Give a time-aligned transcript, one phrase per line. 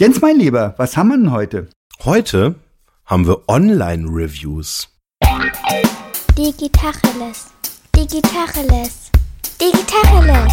[0.00, 1.68] Jens, mein Lieber, was haben wir denn heute?
[2.06, 2.54] Heute
[3.04, 4.88] haben wir Online-Reviews.
[6.38, 7.50] Digitacheles.
[7.94, 9.10] Digitacheles.
[9.60, 10.52] Digitacheles.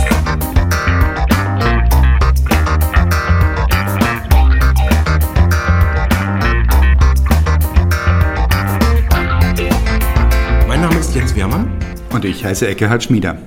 [10.68, 11.72] Mein Name ist Jens Wehrmann.
[12.10, 13.38] Und ich heiße Eckehard Schmieder.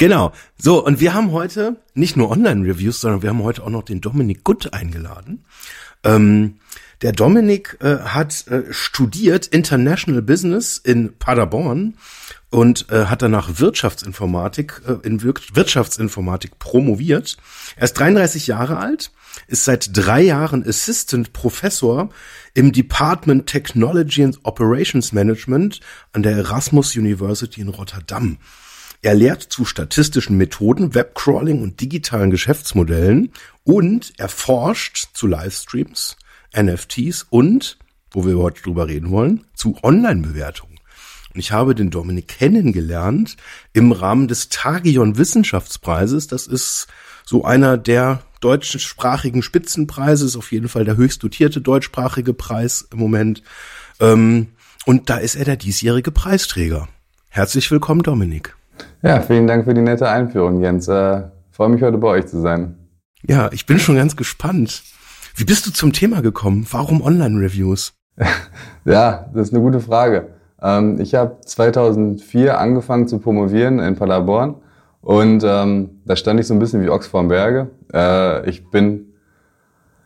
[0.00, 0.32] Genau.
[0.56, 4.00] So, und wir haben heute nicht nur Online-Reviews, sondern wir haben heute auch noch den
[4.00, 5.44] Dominik Gutt eingeladen.
[6.04, 6.54] Ähm,
[7.02, 11.98] der Dominik äh, hat äh, studiert International Business in Paderborn
[12.48, 17.36] und äh, hat danach Wirtschaftsinformatik äh, in Wir Wirtschaftsinformatik promoviert.
[17.76, 19.12] Er ist 33 Jahre alt,
[19.48, 22.08] ist seit drei Jahren Assistant Professor
[22.54, 25.80] im Department Technology and Operations Management
[26.14, 28.38] an der Erasmus University in Rotterdam.
[29.02, 33.32] Er lehrt zu statistischen Methoden, Webcrawling und digitalen Geschäftsmodellen
[33.64, 36.16] und er forscht zu Livestreams,
[36.54, 37.78] NFTs und,
[38.10, 40.78] wo wir heute drüber reden wollen, zu Online-Bewertungen.
[41.32, 43.36] Und ich habe den Dominik kennengelernt
[43.72, 46.26] im Rahmen des Tagion Wissenschaftspreises.
[46.26, 46.86] Das ist
[47.24, 52.98] so einer der deutschsprachigen Spitzenpreise, ist auf jeden Fall der höchst dotierte deutschsprachige Preis im
[52.98, 53.42] Moment.
[53.98, 54.48] Ähm,
[54.84, 56.88] und da ist er der diesjährige Preisträger.
[57.28, 58.56] Herzlich willkommen, Dominik.
[59.02, 60.86] Ja, vielen Dank für die nette Einführung, Jens.
[60.86, 62.76] Äh, freue mich heute bei euch zu sein.
[63.22, 64.82] Ja, ich bin schon ganz gespannt.
[65.36, 66.66] Wie bist du zum Thema gekommen?
[66.70, 67.94] Warum Online-Reviews?
[68.84, 70.28] ja, das ist eine gute Frage.
[70.60, 74.56] Ähm, ich habe 2004 angefangen zu promovieren in Paderborn
[75.00, 77.70] und ähm, da stand ich so ein bisschen wie Ochs vorm Berge.
[77.94, 79.09] Äh, ich bin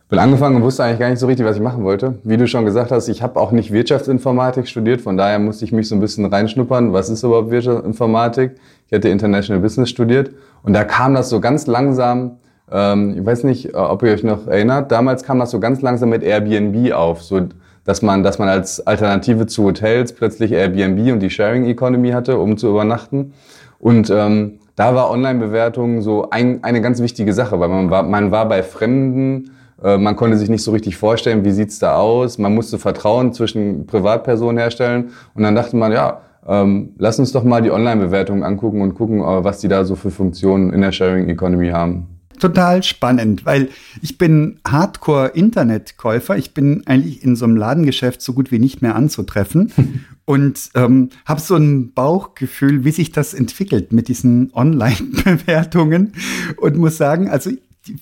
[0.09, 2.19] bin angefangen und wusste eigentlich gar nicht so richtig, was ich machen wollte.
[2.23, 5.71] Wie du schon gesagt hast, ich habe auch nicht Wirtschaftsinformatik studiert, von daher musste ich
[5.71, 8.55] mich so ein bisschen reinschnuppern, was ist überhaupt Wirtschaftsinformatik.
[8.87, 10.31] Ich hatte International Business studiert
[10.61, 12.37] und da kam das so ganz langsam,
[12.71, 15.81] ähm, ich weiß nicht, äh, ob ihr euch noch erinnert, damals kam das so ganz
[15.81, 17.41] langsam mit Airbnb auf, so
[17.83, 22.39] dass man, dass man als Alternative zu Hotels plötzlich Airbnb und die Sharing Economy hatte,
[22.39, 23.33] um zu übernachten.
[23.79, 28.31] Und ähm, da war Online-Bewertung so ein, eine ganz wichtige Sache, weil man war, man
[28.31, 29.51] war bei Fremden,
[29.81, 32.37] man konnte sich nicht so richtig vorstellen, wie sieht's da aus.
[32.37, 35.11] Man musste Vertrauen zwischen Privatpersonen herstellen.
[35.33, 39.19] Und dann dachte man, ja, ähm, lass uns doch mal die Online-Bewertungen angucken und gucken,
[39.19, 42.07] äh, was die da so für Funktionen in der Sharing Economy haben
[42.39, 43.69] total spannend, weil
[44.01, 46.37] ich bin Hardcore-Internetkäufer.
[46.37, 49.71] Ich bin eigentlich in so einem Ladengeschäft so gut wie nicht mehr anzutreffen
[50.25, 56.13] und ähm, habe so ein Bauchgefühl, wie sich das entwickelt mit diesen Online-Bewertungen
[56.57, 57.51] und muss sagen, also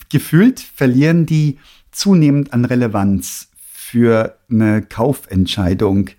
[0.09, 1.57] gefühlt verlieren die
[1.91, 6.09] zunehmend an Relevanz für eine Kaufentscheidung.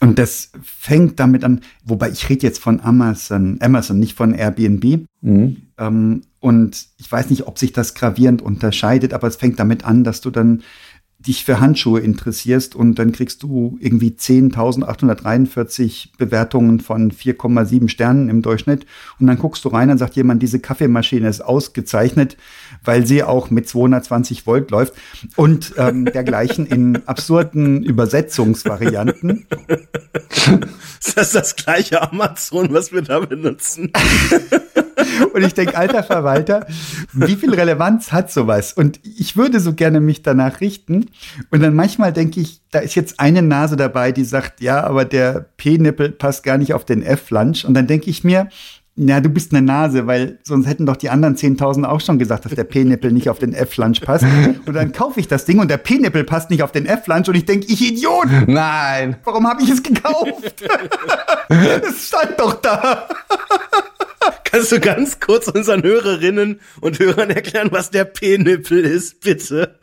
[0.00, 5.06] Und das fängt damit an, wobei ich rede jetzt von Amazon, Amazon, nicht von Airbnb.
[5.20, 5.56] Mhm.
[5.78, 10.04] Ähm, und ich weiß nicht, ob sich das gravierend unterscheidet, aber es fängt damit an,
[10.04, 10.62] dass du dann
[11.26, 18.42] dich für Handschuhe interessierst und dann kriegst du irgendwie 10.843 Bewertungen von 4,7 Sternen im
[18.42, 18.84] Durchschnitt
[19.18, 22.36] und dann guckst du rein, dann sagt jemand, diese Kaffeemaschine ist ausgezeichnet,
[22.84, 24.94] weil sie auch mit 220 Volt läuft
[25.36, 29.46] und ähm, dergleichen in absurden Übersetzungsvarianten.
[31.00, 33.92] Ist das das gleiche Amazon, was wir da benutzen?
[35.32, 36.66] Und ich denke, alter Verwalter,
[37.12, 38.72] wie viel Relevanz hat sowas?
[38.72, 41.10] Und ich würde so gerne mich danach richten.
[41.50, 45.04] Und dann manchmal denke ich, da ist jetzt eine Nase dabei, die sagt, ja, aber
[45.04, 47.64] der P-Nippel passt gar nicht auf den F-Lunch.
[47.64, 48.48] Und dann denke ich mir,
[48.96, 52.44] ja, du bist eine Nase, weil sonst hätten doch die anderen 10.000 auch schon gesagt,
[52.44, 54.24] dass der P-Nippel nicht auf den F-Lunch passt.
[54.66, 57.34] Und dann kaufe ich das Ding und der P-Nippel passt nicht auf den F-Lunch und
[57.34, 58.28] ich denke, ich Idiot!
[58.46, 59.16] Nein!
[59.24, 60.64] Warum habe ich es gekauft?
[61.48, 63.06] Es stand doch da!
[64.44, 69.76] Kannst du ganz kurz unseren Hörerinnen und Hörern erklären, was der P-Nippel ist, bitte?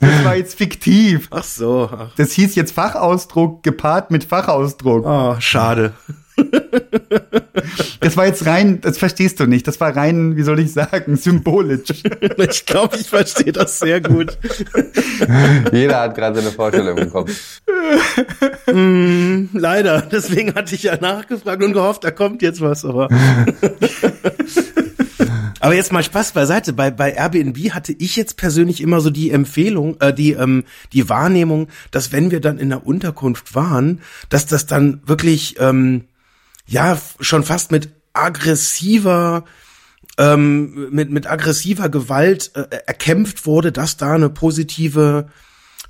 [0.00, 1.28] Das war jetzt fiktiv.
[1.30, 1.88] Ach so.
[1.90, 2.14] Ach.
[2.16, 5.04] Das hieß jetzt Fachausdruck gepaart mit Fachausdruck.
[5.06, 5.94] Oh, schade.
[8.00, 9.66] Das war jetzt rein, das verstehst du nicht.
[9.66, 12.02] Das war rein, wie soll ich sagen, symbolisch.
[12.50, 14.38] Ich glaube, ich verstehe das sehr gut.
[15.72, 17.60] Jeder hat gerade seine Vorstellung im Kopf.
[18.72, 20.02] Mm, leider.
[20.02, 23.08] Deswegen hatte ich ja nachgefragt und gehofft, da kommt jetzt was, aber.
[25.60, 26.72] Aber jetzt mal Spaß beiseite.
[26.72, 31.08] Bei, bei Airbnb hatte ich jetzt persönlich immer so die Empfehlung, äh, die, ähm, die
[31.08, 36.04] Wahrnehmung, dass wenn wir dann in der Unterkunft waren, dass das dann wirklich ähm,
[36.68, 39.44] ja schon fast mit aggressiver
[40.18, 45.28] ähm, mit mit aggressiver Gewalt äh, erkämpft wurde, dass da eine positive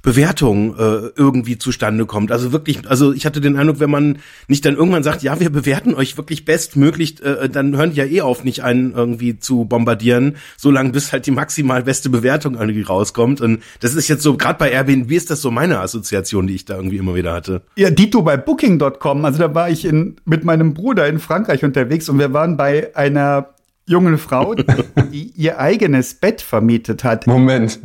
[0.02, 2.30] Bewertung äh, irgendwie zustande kommt.
[2.30, 5.50] Also wirklich, also ich hatte den Eindruck, wenn man nicht dann irgendwann sagt, ja, wir
[5.50, 9.64] bewerten euch wirklich bestmöglich, äh, dann hören die ja eh auf, nicht einen irgendwie zu
[9.64, 13.40] bombardieren, solange bis halt die maximal beste Bewertung irgendwie rauskommt.
[13.40, 16.64] Und das ist jetzt so, gerade bei Airbnb ist das so meine Assoziation, die ich
[16.64, 17.62] da irgendwie immer wieder hatte.
[17.76, 22.08] Ja, Dito bei Booking.com, also da war ich in, mit meinem Bruder in Frankreich unterwegs
[22.08, 23.48] und wir waren bei einer
[23.88, 27.26] jungen Frau, die ihr eigenes Bett vermietet hat.
[27.26, 27.80] Moment.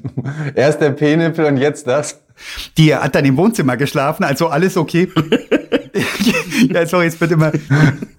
[0.56, 2.22] Erst der Penipel und jetzt das?
[2.78, 5.10] Die hat dann im Wohnzimmer geschlafen, also alles okay.
[6.74, 7.52] ja, sorry, es wird immer.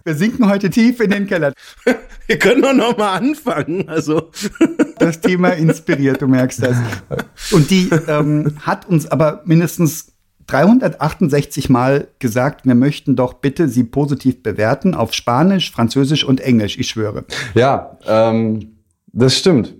[0.05, 1.53] Wir sinken heute tief in den Keller.
[2.27, 3.89] Wir können doch noch mal anfangen.
[3.89, 4.31] Also
[4.99, 6.77] das Thema inspiriert, du merkst das.
[7.51, 10.14] Und die ähm, hat uns aber mindestens
[10.47, 16.79] 368 Mal gesagt, wir möchten doch bitte Sie positiv bewerten auf Spanisch, Französisch und Englisch,
[16.79, 17.25] ich schwöre.
[17.55, 18.77] Ja, ähm,
[19.13, 19.75] das stimmt.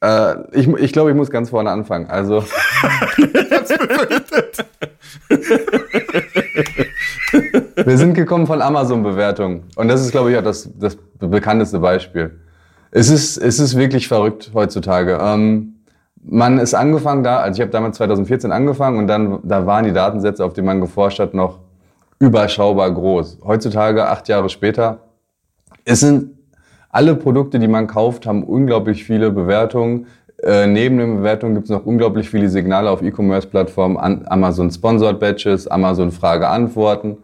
[0.00, 2.06] Äh, ich ich glaube, ich muss ganz vorne anfangen.
[2.06, 2.44] Also.
[7.84, 9.64] Wir sind gekommen von Amazon-Bewertungen.
[9.76, 12.38] Und das ist, glaube ich, auch das, das bekannteste Beispiel.
[12.90, 15.18] Es ist, es ist wirklich verrückt heutzutage.
[15.20, 15.74] Ähm,
[16.24, 19.92] man ist angefangen da, also ich habe damals 2014 angefangen und dann da waren die
[19.92, 21.58] Datensätze, auf die man geforscht hat, noch
[22.18, 23.38] überschaubar groß.
[23.44, 24.98] Heutzutage, acht Jahre später,
[25.84, 26.32] es sind
[26.90, 30.06] alle Produkte, die man kauft, haben unglaublich viele Bewertungen.
[30.42, 33.96] Äh, neben den Bewertungen gibt es noch unglaublich viele Signale auf E-Commerce-Plattformen,
[34.28, 37.18] Amazon Sponsored Badges, Amazon Frage-Antworten.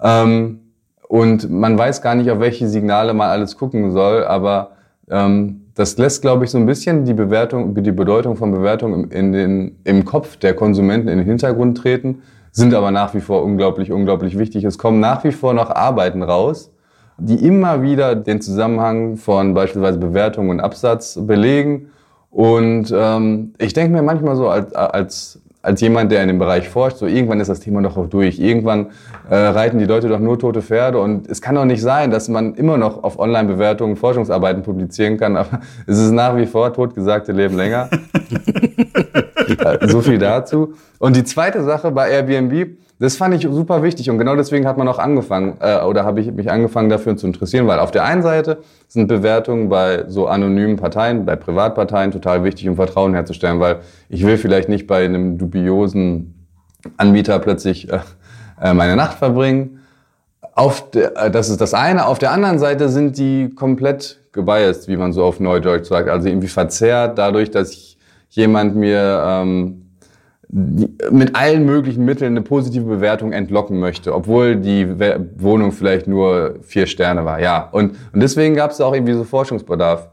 [0.00, 0.60] Ähm,
[1.08, 4.72] und man weiß gar nicht, auf welche Signale man alles gucken soll, aber
[5.10, 9.32] ähm, das lässt, glaube ich, so ein bisschen die Bewertung, die Bedeutung von Bewertung in
[9.32, 13.92] den, im Kopf der Konsumenten in den Hintergrund treten, sind aber nach wie vor unglaublich,
[13.92, 14.64] unglaublich wichtig.
[14.64, 16.72] Es kommen nach wie vor noch Arbeiten raus,
[17.18, 21.90] die immer wieder den Zusammenhang von beispielsweise Bewertung und Absatz belegen.
[22.30, 26.68] Und ähm, ich denke mir manchmal so als, als als jemand, der in dem Bereich
[26.68, 28.38] forscht, so irgendwann ist das Thema doch auch durch.
[28.38, 28.90] Irgendwann
[29.28, 32.28] äh, reiten die Leute doch nur tote Pferde und es kann doch nicht sein, dass
[32.28, 37.32] man immer noch auf Online-Bewertungen Forschungsarbeiten publizieren kann, aber es ist nach wie vor totgesagte
[37.32, 37.90] Leben länger.
[39.88, 40.74] so viel dazu.
[41.00, 44.78] Und die zweite Sache bei Airbnb, das fand ich super wichtig und genau deswegen hat
[44.78, 48.04] man auch angefangen äh, oder habe ich mich angefangen dafür zu interessieren, weil auf der
[48.04, 48.58] einen Seite
[48.88, 54.24] sind Bewertungen bei so anonymen Parteien, bei Privatparteien total wichtig, um Vertrauen herzustellen, weil ich
[54.24, 56.46] will vielleicht nicht bei einem dubiosen
[56.96, 58.00] Anbieter plötzlich äh,
[58.62, 59.80] äh meine Nacht verbringen.
[60.54, 62.06] Auf der, äh, das ist das eine.
[62.06, 66.28] Auf der anderen Seite sind die komplett gebiased, wie man so auf Neudeutsch sagt, also
[66.28, 67.96] irgendwie verzerrt dadurch, dass
[68.30, 69.85] jemand mir ähm,
[70.48, 74.88] mit allen möglichen Mitteln eine positive Bewertung entlocken möchte, obwohl die
[75.38, 77.40] Wohnung vielleicht nur vier Sterne war.
[77.40, 80.08] Ja, und, und deswegen gab es auch irgendwie so Forschungsbedarf.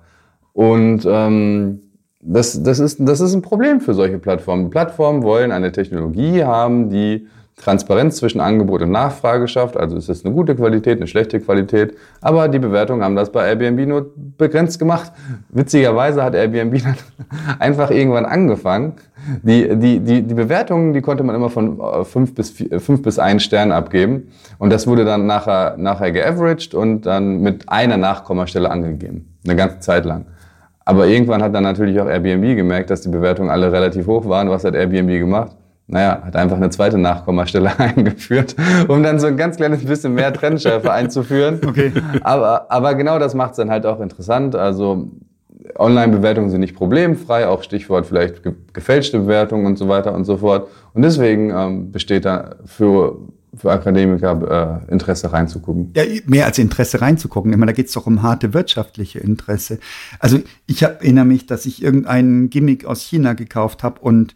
[0.53, 1.81] Und ähm,
[2.19, 4.69] das, das, ist, das ist ein Problem für solche Plattformen.
[4.69, 9.77] Plattformen wollen eine Technologie haben, die Transparenz zwischen Angebot und Nachfrage schafft.
[9.77, 11.95] Also ist es eine gute Qualität, eine schlechte Qualität.
[12.19, 15.11] Aber die Bewertungen haben das bei Airbnb nur begrenzt gemacht.
[15.49, 16.95] Witzigerweise hat Airbnb dann
[17.59, 18.93] einfach irgendwann angefangen.
[19.43, 23.01] Die, die, die, die Bewertungen, die konnte man immer von äh, fünf bis, vier, fünf
[23.03, 24.31] bis ein Stern abgeben.
[24.57, 29.37] Und das wurde dann nachher, nachher geaveraged und dann mit einer Nachkommastelle angegeben.
[29.45, 30.25] Eine ganze Zeit lang.
[30.85, 34.49] Aber irgendwann hat dann natürlich auch Airbnb gemerkt, dass die Bewertungen alle relativ hoch waren.
[34.49, 35.55] Was hat Airbnb gemacht?
[35.87, 38.55] Naja, hat einfach eine zweite Nachkommastelle eingeführt,
[38.87, 41.59] um dann so ein ganz kleines bisschen mehr Trennschärfe einzuführen.
[41.73, 41.91] Okay.
[42.21, 44.55] Aber, aber genau das macht es dann halt auch interessant.
[44.55, 45.09] Also
[45.77, 50.37] Online-Bewertungen sind nicht problemfrei, auch Stichwort vielleicht ge gefälschte Bewertungen und so weiter und so
[50.37, 50.67] fort.
[50.93, 53.17] Und deswegen ähm, besteht da für
[53.55, 55.91] für Akademiker äh, Interesse reinzugucken.
[55.95, 57.51] Ja, mehr als Interesse reinzugucken.
[57.51, 59.79] Ich meine, da geht es doch um harte wirtschaftliche Interesse.
[60.19, 64.35] Also ich hab, erinnere mich, dass ich irgendeinen Gimmick aus China gekauft habe und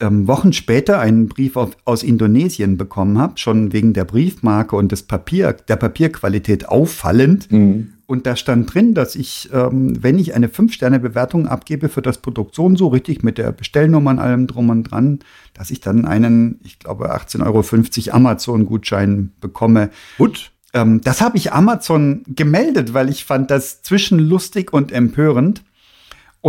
[0.00, 4.92] ähm, Wochen später einen Brief auf, aus Indonesien bekommen habe, schon wegen der Briefmarke und
[4.92, 7.50] des Papier, der Papierqualität auffallend.
[7.50, 7.94] Mhm.
[8.06, 12.54] Und da stand drin, dass ich, ähm, wenn ich eine Fünf-Sterne-Bewertung abgebe für das Produkt
[12.54, 15.18] so und so richtig mit der Bestellnummer und allem drum und dran,
[15.52, 19.90] dass ich dann einen, ich glaube, 18,50 Euro Amazon-Gutschein bekomme.
[20.16, 20.52] Gut.
[20.72, 25.62] Ähm, das habe ich Amazon gemeldet, weil ich fand das zwischenlustig und empörend.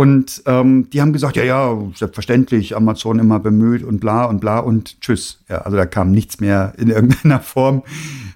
[0.00, 4.60] Und ähm, die haben gesagt, ja, ja, selbstverständlich, Amazon immer bemüht und bla und bla
[4.60, 5.44] und tschüss.
[5.46, 7.82] Ja, also da kam nichts mehr in irgendeiner Form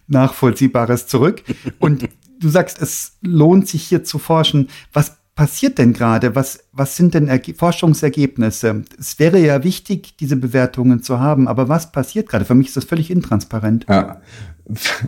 [0.07, 1.43] Nachvollziehbares zurück.
[1.79, 2.07] Und
[2.39, 4.69] du sagst, es lohnt sich hier zu forschen.
[4.93, 6.35] Was passiert denn gerade?
[6.35, 8.83] Was, was sind denn Erge Forschungsergebnisse?
[9.01, 12.45] Es wäre ja wichtig, diese Bewertungen zu haben, aber was passiert gerade?
[12.45, 13.87] Für mich ist das völlig intransparent.
[13.89, 14.21] Ja.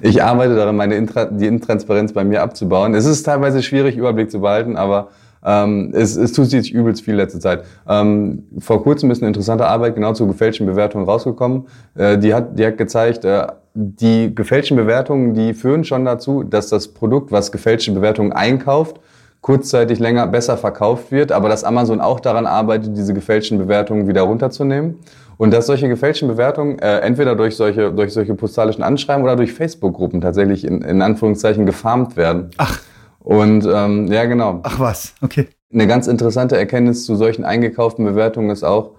[0.01, 2.95] Ich arbeite daran, meine Intra die Intransparenz bei mir abzubauen.
[2.95, 5.11] Es ist teilweise schwierig, Überblick zu behalten, aber
[5.45, 7.65] Ähm, es, es tut sich übelst viel letzte Zeit.
[7.89, 11.67] Ähm, vor kurzem ist eine interessante Arbeit genau zu gefälschten Bewertungen rausgekommen.
[11.95, 16.69] Äh, die, hat, die hat gezeigt, äh, die gefälschten Bewertungen, die führen schon dazu, dass
[16.69, 19.01] das Produkt, was gefälschte Bewertungen einkauft,
[19.43, 24.23] kurzzeitig länger besser verkauft wird, aber dass Amazon auch daran arbeitet, diese gefälschten Bewertungen wieder
[24.23, 24.99] runterzunehmen.
[25.39, 29.53] Und dass solche gefälschten Bewertungen äh, entweder durch solche, durch solche postalischen Anschreiben oder durch
[29.53, 32.51] Facebook-Gruppen tatsächlich in, in Anführungszeichen gefarmt werden.
[32.57, 32.81] Ach.
[33.27, 34.61] Und ähm, ja, genau.
[34.63, 35.49] Ach was, okay.
[35.75, 38.93] Eine ganz interessante Erkenntnis zu solchen eingekauften Bewertungen ist auch,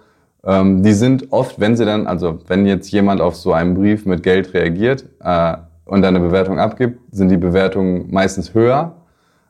[0.44, 4.04] ähm, die sind oft, wenn sie dann, also wenn jetzt jemand auf so einen Brief
[4.04, 5.54] mit Geld reagiert äh,
[5.86, 8.96] und dann eine Bewertung abgibt, sind die Bewertungen meistens höher.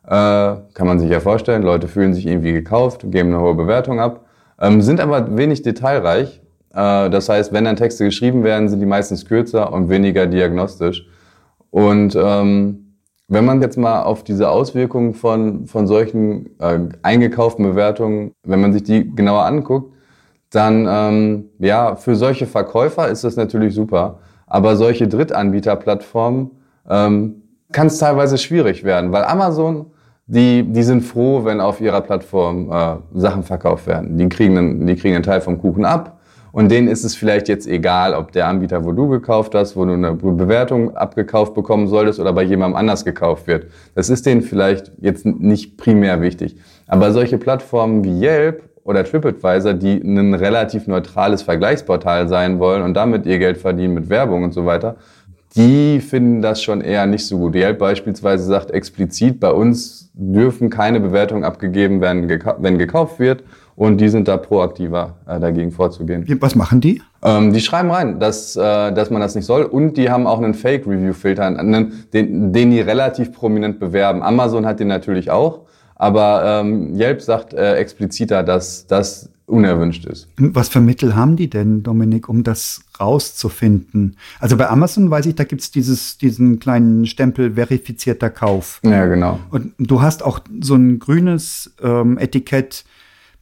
[0.07, 1.65] Äh, kann man sich ja vorstellen.
[1.65, 4.27] Leute fühlen sich irgendwie gekauft, geben eine hohe Bewertung ab,
[4.61, 6.41] ähm, sind aber wenig detailreich.
[6.73, 11.05] Äh, das heißt, wenn dann Texte geschrieben werden, sind die meistens kürzer und weniger diagnostisch.
[11.71, 12.88] Und ähm,
[13.29, 18.73] wenn man jetzt mal auf diese Auswirkungen von, von solchen äh, eingekauften Bewertungen, wenn man
[18.73, 19.93] sich die genauer anguckt,
[20.51, 24.19] dann ähm, ja, für solche Verkäufer ist das natürlich super.
[24.47, 26.51] Aber solche Drittanbieterplattformen
[26.89, 29.91] ähm, kann es teilweise schwierig werden, weil Amazon,
[30.27, 34.17] die, die sind froh, wenn auf ihrer Plattform äh, Sachen verkauft werden.
[34.17, 36.18] Die kriegen, einen, die kriegen einen Teil vom Kuchen ab
[36.53, 39.85] und denen ist es vielleicht jetzt egal, ob der Anbieter, wo du gekauft hast, wo
[39.85, 43.67] du eine Bewertung abgekauft bekommen solltest oder bei jemandem anders gekauft wird.
[43.95, 46.57] Das ist denen vielleicht jetzt nicht primär wichtig.
[46.87, 52.95] Aber solche Plattformen wie Yelp oder TripAdvisor, die ein relativ neutrales Vergleichsportal sein wollen und
[52.95, 54.97] damit ihr Geld verdienen mit Werbung und so weiter,
[55.57, 57.55] die finden das schon eher nicht so gut.
[57.55, 62.29] Yelp beispielsweise sagt explizit, bei uns dürfen keine Bewertungen abgegeben werden,
[62.59, 63.45] wenn gekauft wird.
[63.79, 66.27] Und die sind da proaktiver äh, dagegen vorzugehen.
[66.41, 67.01] Was machen die?
[67.23, 68.61] Ähm, die schreiben rein, dass, äh,
[68.93, 69.63] dass man das nicht soll.
[69.63, 71.49] Und die haben auch einen Fake-Review-Filter,
[72.13, 74.21] den, den die relativ prominent bewerben.
[74.21, 75.61] Amazon hat den natürlich auch.
[75.95, 80.27] Aber ähm, Yelp sagt äh, expliziter, dass das unerwünscht ist.
[80.37, 84.17] Was für Mittel haben die denn, Dominik, um das rauszufinden?
[84.41, 88.81] Also bei Amazon weiß ich, da gibt's dieses, diesen kleinen Stempel verifizierter Kauf.
[88.85, 89.39] Ja, genau.
[89.51, 92.85] Und du hast auch so ein grünes ähm, Etikett,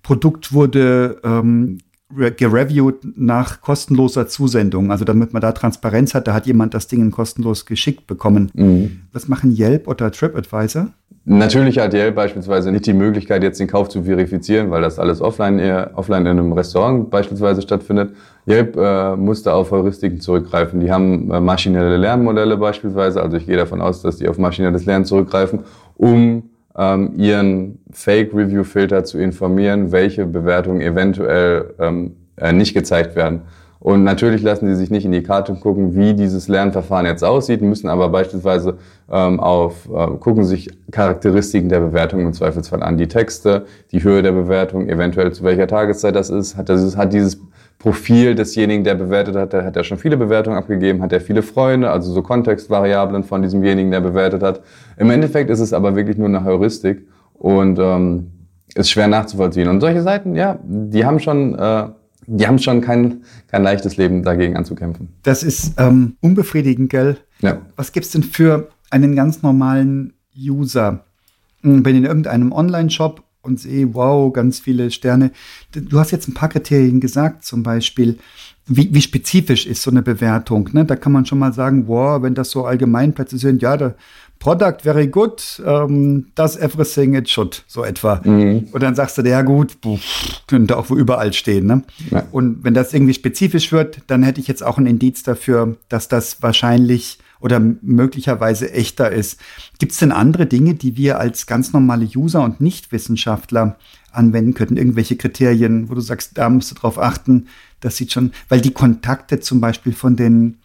[0.07, 1.79] Produkt wurde ähm,
[2.15, 4.93] gereviewt nach kostenloser Zusendung.
[4.93, 8.53] Also damit man da Transparenz hat, da hat jemand das Ding kostenlos geschickt bekommen.
[8.55, 9.01] Mhm.
[9.13, 10.91] Was machen Yelp oder TripAdvisor?
[11.25, 15.21] Natürlich hat Yelp beispielsweise nicht die Möglichkeit, jetzt den Kauf zu verifizieren, weil das alles
[15.21, 18.15] offline, eher, offline in einem Restaurant beispielsweise stattfindet.
[18.47, 20.79] Yelp äh, musste auf Heuristiken zurückgreifen.
[20.79, 23.21] Die haben äh, maschinelle Lernmodelle beispielsweise.
[23.21, 25.65] Also ich gehe davon aus, dass die auf maschinelles Lernen zurückgreifen,
[25.97, 26.45] um
[26.77, 33.43] ähm, ihren Fake-Review-Filter zu informieren, welche Bewertungen eventuell ähm, äh, nicht gezeigt werden.
[33.79, 37.61] Und natürlich lassen sie sich nicht in die Karte gucken, wie dieses Lernverfahren jetzt aussieht,
[37.61, 38.79] müssen aber beispielsweise
[39.11, 44.23] ähm, auf äh, gucken sich Charakteristiken der Bewertung im Zweifelsfall an, die Texte, die Höhe
[44.23, 47.39] der Bewertung, eventuell zu welcher Tageszeit das ist, hat, das, hat dieses
[47.79, 51.43] Profil desjenigen, der bewertet hat, der hat ja schon viele Bewertungen abgegeben, hat er viele
[51.43, 54.63] Freunde, also so Kontextvariablen von diesemjenigen, der bewertet hat.
[54.97, 58.33] Im Endeffekt ist es aber wirklich nur eine Heuristik und ähm,
[58.75, 59.69] ist schwer nachzuvollziehen.
[59.69, 61.89] Und solche Seiten, ja, die haben schon, äh,
[62.27, 65.09] die haben schon kein, kein leichtes Leben dagegen anzukämpfen.
[65.23, 67.19] Das ist ähm, unbefriedigend, gell?
[67.41, 67.59] Ja.
[67.77, 71.05] Was gibt's denn für einen ganz normalen User?
[71.63, 75.31] Hm, wenn in irgendeinem Online-Shop und sehe, wow, ganz viele Sterne.
[75.73, 78.19] Du hast jetzt ein paar Kriterien gesagt, zum Beispiel,
[78.67, 80.69] wie, wie spezifisch ist so eine Bewertung.
[80.73, 80.85] Ne?
[80.85, 83.95] Da kann man schon mal sagen, wow, wenn das so Allgemeinplätze sind, ja, der
[84.39, 88.21] Product very good, ähm, does everything it should, so etwa.
[88.23, 88.69] Mhm.
[88.73, 89.79] Und dann sagst du, ja gut,
[90.47, 91.67] könnte auch wo überall stehen.
[91.67, 91.83] Ne?
[92.11, 92.25] Ja.
[92.33, 96.09] Und wenn das irgendwie spezifisch wird, dann hätte ich jetzt auch ein Indiz dafür, dass
[96.09, 99.41] das wahrscheinlich oder möglicherweise echter ist.
[99.79, 103.77] Gibt es denn andere Dinge, die wir als ganz normale User und Nichtwissenschaftler
[104.13, 104.77] anwenden könnten?
[104.77, 107.47] Irgendwelche Kriterien, wo du sagst, da musst du drauf achten,
[107.81, 110.59] das sieht schon, weil die Kontakte zum Beispiel von den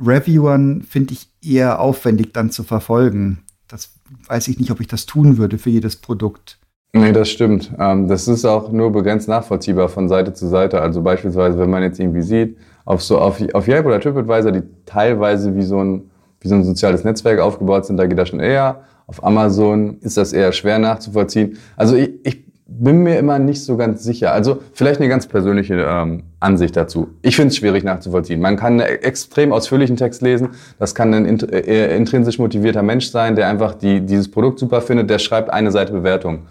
[0.00, 3.38] Reviewern finde ich eher aufwendig dann zu verfolgen.
[3.68, 3.90] Das
[4.26, 6.58] weiß ich nicht, ob ich das tun würde für jedes Produkt.
[6.94, 7.72] Nee, das stimmt.
[7.78, 10.80] Ähm, das ist auch nur begrenzt nachvollziehbar von Seite zu Seite.
[10.80, 12.56] Also beispielsweise, wenn man jetzt irgendwie sieht,
[12.88, 16.64] auf so auf, auf Yelp oder TripAdvisor, die teilweise wie so ein wie so ein
[16.64, 18.80] soziales Netzwerk aufgebaut sind, da geht das schon eher.
[19.06, 21.58] Auf Amazon ist das eher schwer nachzuvollziehen.
[21.76, 24.32] Also ich, ich bin mir immer nicht so ganz sicher.
[24.32, 27.08] Also vielleicht eine ganz persönliche ähm, Ansicht dazu.
[27.22, 28.40] Ich finde es schwierig nachzuvollziehen.
[28.40, 30.50] Man kann einen extrem ausführlichen Text lesen.
[30.78, 34.80] Das kann ein int äh, intrinsisch motivierter Mensch sein, der einfach die, dieses Produkt super
[34.80, 35.10] findet.
[35.10, 36.46] Der schreibt eine Seite Bewertung.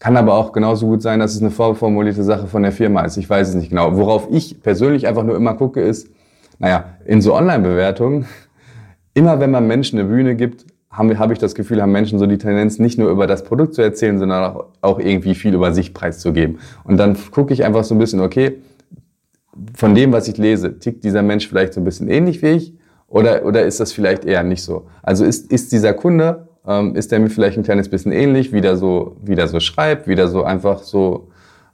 [0.00, 3.18] Kann aber auch genauso gut sein, dass es eine vorformulierte Sache von der Firma ist.
[3.18, 3.96] Ich weiß es nicht genau.
[3.96, 6.08] Worauf ich persönlich einfach nur immer gucke, ist,
[6.58, 8.24] naja, in so Online-Bewertungen,
[9.12, 12.26] immer wenn man Menschen eine Bühne gibt, habe hab ich das Gefühl, haben Menschen so
[12.26, 15.72] die Tendenz, nicht nur über das Produkt zu erzählen, sondern auch, auch irgendwie viel über
[15.72, 16.60] sich preiszugeben.
[16.82, 18.56] Und dann gucke ich einfach so ein bisschen, okay,
[19.74, 22.74] von dem, was ich lese, tickt dieser Mensch vielleicht so ein bisschen ähnlich wie ich
[23.06, 24.86] oder, oder ist das vielleicht eher nicht so?
[25.02, 28.60] Also ist, ist dieser Kunde, ähm, ist der mir vielleicht ein kleines bisschen ähnlich, wie
[28.60, 31.28] der so, wie der so schreibt, wie der so einfach so,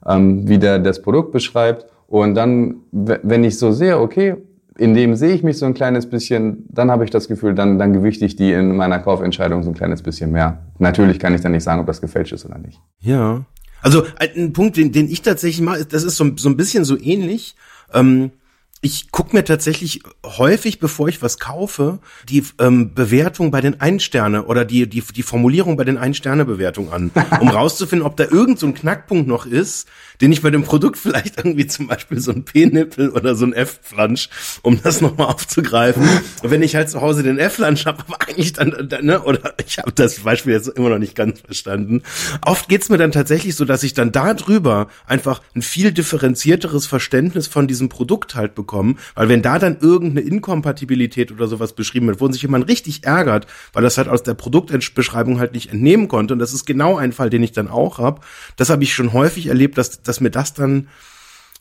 [0.05, 1.85] ähm, wie der das Produkt beschreibt.
[2.07, 4.35] Und dann, wenn ich so sehe, okay,
[4.77, 7.79] in dem sehe ich mich so ein kleines bisschen, dann habe ich das Gefühl, dann,
[7.79, 10.59] dann gewichte ich die in meiner Kaufentscheidung so ein kleines bisschen mehr.
[10.77, 12.79] Natürlich kann ich dann nicht sagen, ob das gefälscht ist oder nicht.
[12.99, 13.45] Ja.
[13.81, 16.97] Also ein Punkt, den, den ich tatsächlich mache, das ist so, so ein bisschen so
[16.97, 17.55] ähnlich.
[17.93, 18.31] Ähm,
[18.81, 21.97] ich gucke mir tatsächlich häufig, bevor ich was kaufe,
[22.29, 27.11] die ähm, Bewertung bei den Ein-Sterne oder die, die, die Formulierung bei den Ein-Sterne-Bewertungen an,
[27.41, 29.87] um rauszufinden, ob da irgend so ein Knackpunkt noch ist,
[30.21, 33.53] den ich bei dem Produkt vielleicht irgendwie zum Beispiel so ein P-Nippel oder so ein
[33.53, 34.29] F-Flansch,
[34.61, 36.07] um das nochmal aufzugreifen.
[36.43, 39.55] Und wenn ich halt zu Hause den F-Flansch habe, aber eigentlich dann, dann ne, oder
[39.65, 42.03] ich habe das Beispiel jetzt immer noch nicht ganz verstanden.
[42.45, 46.85] Oft geht's mir dann tatsächlich so, dass ich dann da drüber einfach ein viel differenzierteres
[46.85, 51.73] Verständnis von diesem Produkt halt bekomme bekommen, weil wenn da dann irgendeine Inkompatibilität oder sowas
[51.73, 55.71] beschrieben wird, wo sich jemand richtig ärgert, weil das halt aus der Produktbeschreibung halt nicht
[55.71, 58.21] entnehmen konnte, und das ist genau ein Fall, den ich dann auch habe,
[58.57, 60.89] das habe ich schon häufig erlebt, dass, dass mir das dann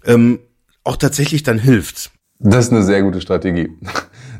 [0.04, 0.40] ähm,
[0.84, 2.10] auch tatsächlich dann hilft.
[2.38, 3.70] Das ist eine sehr gute Strategie.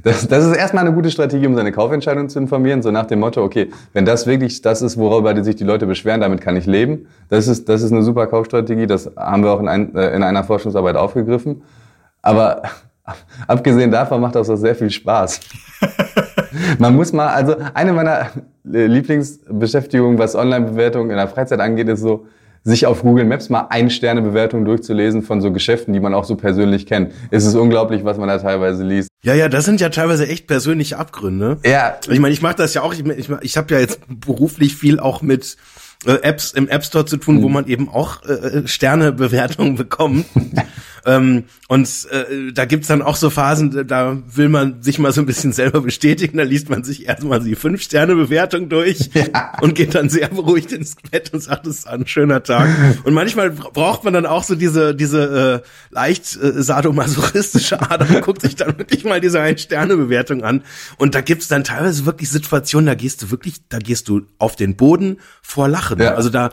[0.02, 3.18] Das, das ist erstmal eine gute Strategie, um seine Kaufentscheidung zu informieren, so nach dem
[3.18, 6.66] Motto, okay, wenn das wirklich das ist, worüber sich die Leute beschweren, damit kann ich
[6.66, 7.08] leben.
[7.28, 10.23] Das ist, das ist eine super Kaufstrategie, das haben wir auch in, ein, äh, in
[10.23, 11.62] einer Forschungsarbeit aufgegriffen.
[12.26, 12.62] Aber
[13.47, 15.40] abgesehen davon macht das auch sehr viel Spaß.
[16.78, 18.30] Man muss mal, also eine meiner
[18.64, 22.26] Lieblingsbeschäftigungen, was Online-Bewertungen in der Freizeit angeht, ist so,
[22.64, 26.87] sich auf Google Maps mal Ein-Sterne-Bewertungen durchzulesen von so Geschäften, die man auch so persönlich
[26.87, 27.12] kennt.
[27.30, 29.09] Es ist unglaublich, was man da teilweise liest.
[29.23, 31.59] Ja, ja, das sind ja teilweise echt persönliche Abgründe.
[31.64, 31.97] Ja.
[32.11, 34.99] Ich meine, ich mache das ja auch, ich, ich, ich habe ja jetzt beruflich viel
[34.99, 35.56] auch mit
[36.06, 37.42] äh, Apps im App Store zu tun, mhm.
[37.42, 40.26] wo man eben auch äh, Sternebewertungen bekommt.
[41.06, 45.20] Ähm, und äh, da gibt's dann auch so Phasen, da will man sich mal so
[45.20, 49.52] ein bisschen selber bestätigen, da liest man sich erstmal die Fünf-Sterne-Bewertung durch ja.
[49.60, 52.68] und geht dann sehr beruhigt ins Bett und sagt, es ist ein schöner Tag.
[53.04, 58.20] Und manchmal braucht man dann auch so diese, diese äh, leicht äh, sadomasochistische Art und
[58.22, 60.64] guckt sich dann wirklich mal diese Ein-Sterne-Bewertung an.
[60.98, 64.57] Und da gibt's dann teilweise wirklich Situationen, da gehst du wirklich, da gehst du auf
[64.57, 66.00] den Boden vor Lachen.
[66.00, 66.14] Ja.
[66.14, 66.50] Also da,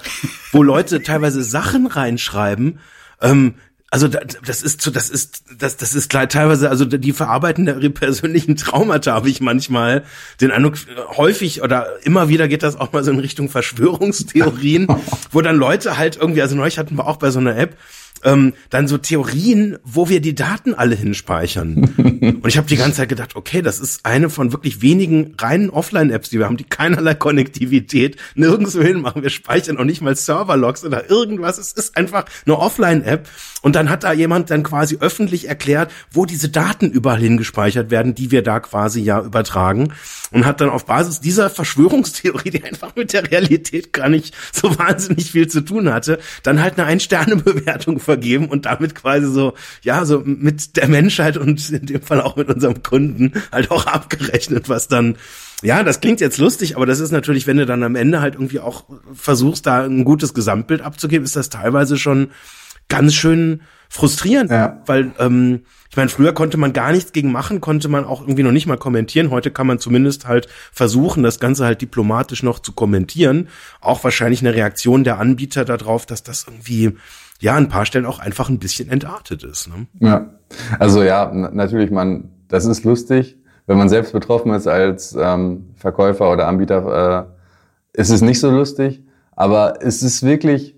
[0.52, 2.80] wo Leute teilweise Sachen reinschreiben,
[3.22, 3.56] ähm,
[3.94, 9.14] also das ist das ist, das, das ist teilweise, also die verarbeiten ihre persönlichen Traumata,
[9.14, 10.04] habe ich manchmal
[10.42, 10.78] den Eindruck,
[11.16, 14.88] häufig oder immer wieder geht das auch mal so in Richtung Verschwörungstheorien,
[15.32, 17.78] wo dann Leute halt irgendwie, also neulich hatten wir auch bei so einer App,
[18.24, 21.94] ähm, dann so Theorien, wo wir die Daten alle hinspeichern.
[21.98, 25.70] Und ich habe die ganze Zeit gedacht, okay, das ist eine von wirklich wenigen reinen
[25.70, 29.24] Offline-Apps, die wir haben, die keinerlei Konnektivität nirgendwo hin machen.
[29.24, 31.58] Wir speichern auch nicht mal Serverlogs oder irgendwas.
[31.58, 33.28] Es ist einfach eine Offline-App.
[33.62, 38.14] Und dann hat da jemand dann quasi öffentlich erklärt, wo diese Daten überall hingespeichert werden,
[38.14, 39.94] die wir da quasi ja übertragen.
[40.32, 44.78] Und hat dann auf Basis dieser Verschwörungstheorie, die einfach mit der Realität gar nicht so
[44.78, 50.06] wahnsinnig viel zu tun hatte, dann halt eine Ein-Sterne-Bewertung vergeben und damit quasi so, ja,
[50.06, 54.70] so mit der Menschheit und in dem Fall auch mit unserem Kunden halt auch abgerechnet,
[54.70, 55.18] was dann
[55.64, 58.36] ja, das klingt jetzt lustig, aber das ist natürlich, wenn du dann am Ende halt
[58.36, 62.32] irgendwie auch versuchst, da ein gutes Gesamtbild abzugeben, ist das teilweise schon
[62.90, 64.82] ganz schön frustrierend, ja.
[64.88, 68.42] weil ähm, ich meine, früher konnte man gar nichts gegen machen, konnte man auch irgendwie
[68.42, 69.30] noch nicht mal kommentieren.
[69.30, 73.48] Heute kann man zumindest halt versuchen, das Ganze halt diplomatisch noch zu kommentieren.
[73.80, 76.98] Auch wahrscheinlich eine Reaktion der Anbieter darauf, dass das irgendwie
[77.44, 79.68] ja an ein paar Stellen auch einfach ein bisschen entartet ist.
[79.68, 79.88] Ne?
[80.00, 80.30] Ja,
[80.80, 86.32] also ja, natürlich, man, das ist lustig, wenn man selbst betroffen ist als ähm, Verkäufer
[86.32, 87.28] oder Anbieter,
[87.96, 89.04] äh, ist es nicht so lustig,
[89.36, 90.76] aber es ist wirklich,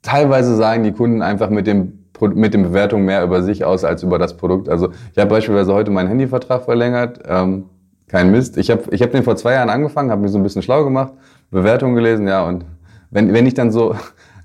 [0.00, 1.98] teilweise sagen die Kunden einfach mit dem
[2.34, 4.68] mit den Bewertungen mehr über sich aus als über das Produkt.
[4.68, 7.20] Also ich habe beispielsweise heute meinen Handyvertrag verlängert.
[7.26, 7.64] Ähm,
[8.08, 8.58] kein Mist.
[8.58, 10.84] Ich habe ich hab den vor zwei Jahren angefangen, habe mir so ein bisschen schlau
[10.84, 11.14] gemacht,
[11.50, 12.66] Bewertungen gelesen, ja, und
[13.10, 13.94] wenn, wenn ich dann so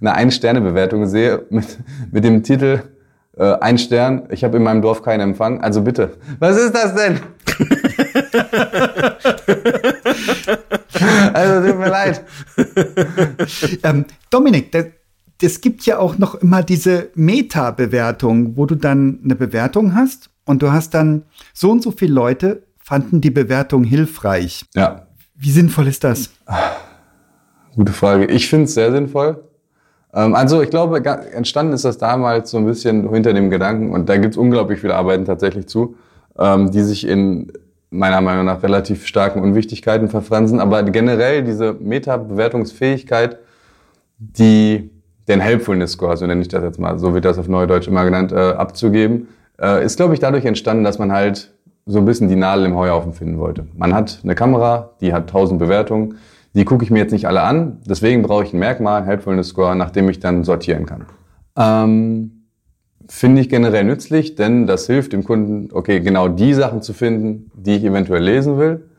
[0.06, 1.80] eine Ein-Sterne-Bewertung sehe mit,
[2.12, 2.84] mit dem Titel
[3.38, 5.62] äh, Ein Stern, ich habe in meinem Dorf keinen Empfang.
[5.62, 7.20] Also bitte, was ist das denn?
[11.34, 12.24] also tut mir leid.
[13.84, 14.86] ähm, Dominik, das,
[15.42, 20.62] das gibt ja auch noch immer diese Meta-Bewertung, wo du dann eine Bewertung hast und
[20.62, 24.66] du hast dann so und so viele Leute fanden die Bewertung hilfreich.
[24.76, 25.08] Ja.
[25.34, 26.30] Wie sinnvoll ist das?
[27.76, 28.28] Gute Frage.
[28.28, 29.44] Ich finde es sehr sinnvoll.
[30.16, 34.10] Ähm, also ich glaube, entstanden ist das damals so ein bisschen hinter dem Gedanken und
[34.10, 35.96] da gibt es unglaublich viele Arbeiten tatsächlich zu,
[36.40, 37.52] ähm, die sich in
[37.92, 40.60] meiner Meinung nach relativ starken Unwichtigkeiten verfransen.
[40.60, 43.38] Aber generell diese Meta-Bewertungsfähigkeit,
[44.18, 44.90] die
[45.28, 48.06] den Helpfulness Score, so nenne ich das jetzt mal, so wird das auf Neudeutsch immer
[48.06, 49.28] genannt, äh, abzugeben,
[49.60, 51.52] äh, ist, glaube ich, dadurch entstanden, dass man halt
[51.86, 53.68] so ein bisschen die Nadel im Heuhaufen finden wollte.
[53.76, 56.16] Man hat eine Kamera, die hat 1000 Bewertungen,
[56.56, 59.76] die gucke ich mir jetzt nicht alle an, deswegen brauche ich ein Merkmal, Helpfulness Score,
[59.76, 61.06] nach dem ich dann sortieren kann.
[61.58, 62.32] Ähm,
[63.08, 67.52] Finde ich generell nützlich, denn das hilft dem Kunden, okay, genau die Sachen zu finden,
[67.54, 68.90] die ich eventuell lesen will.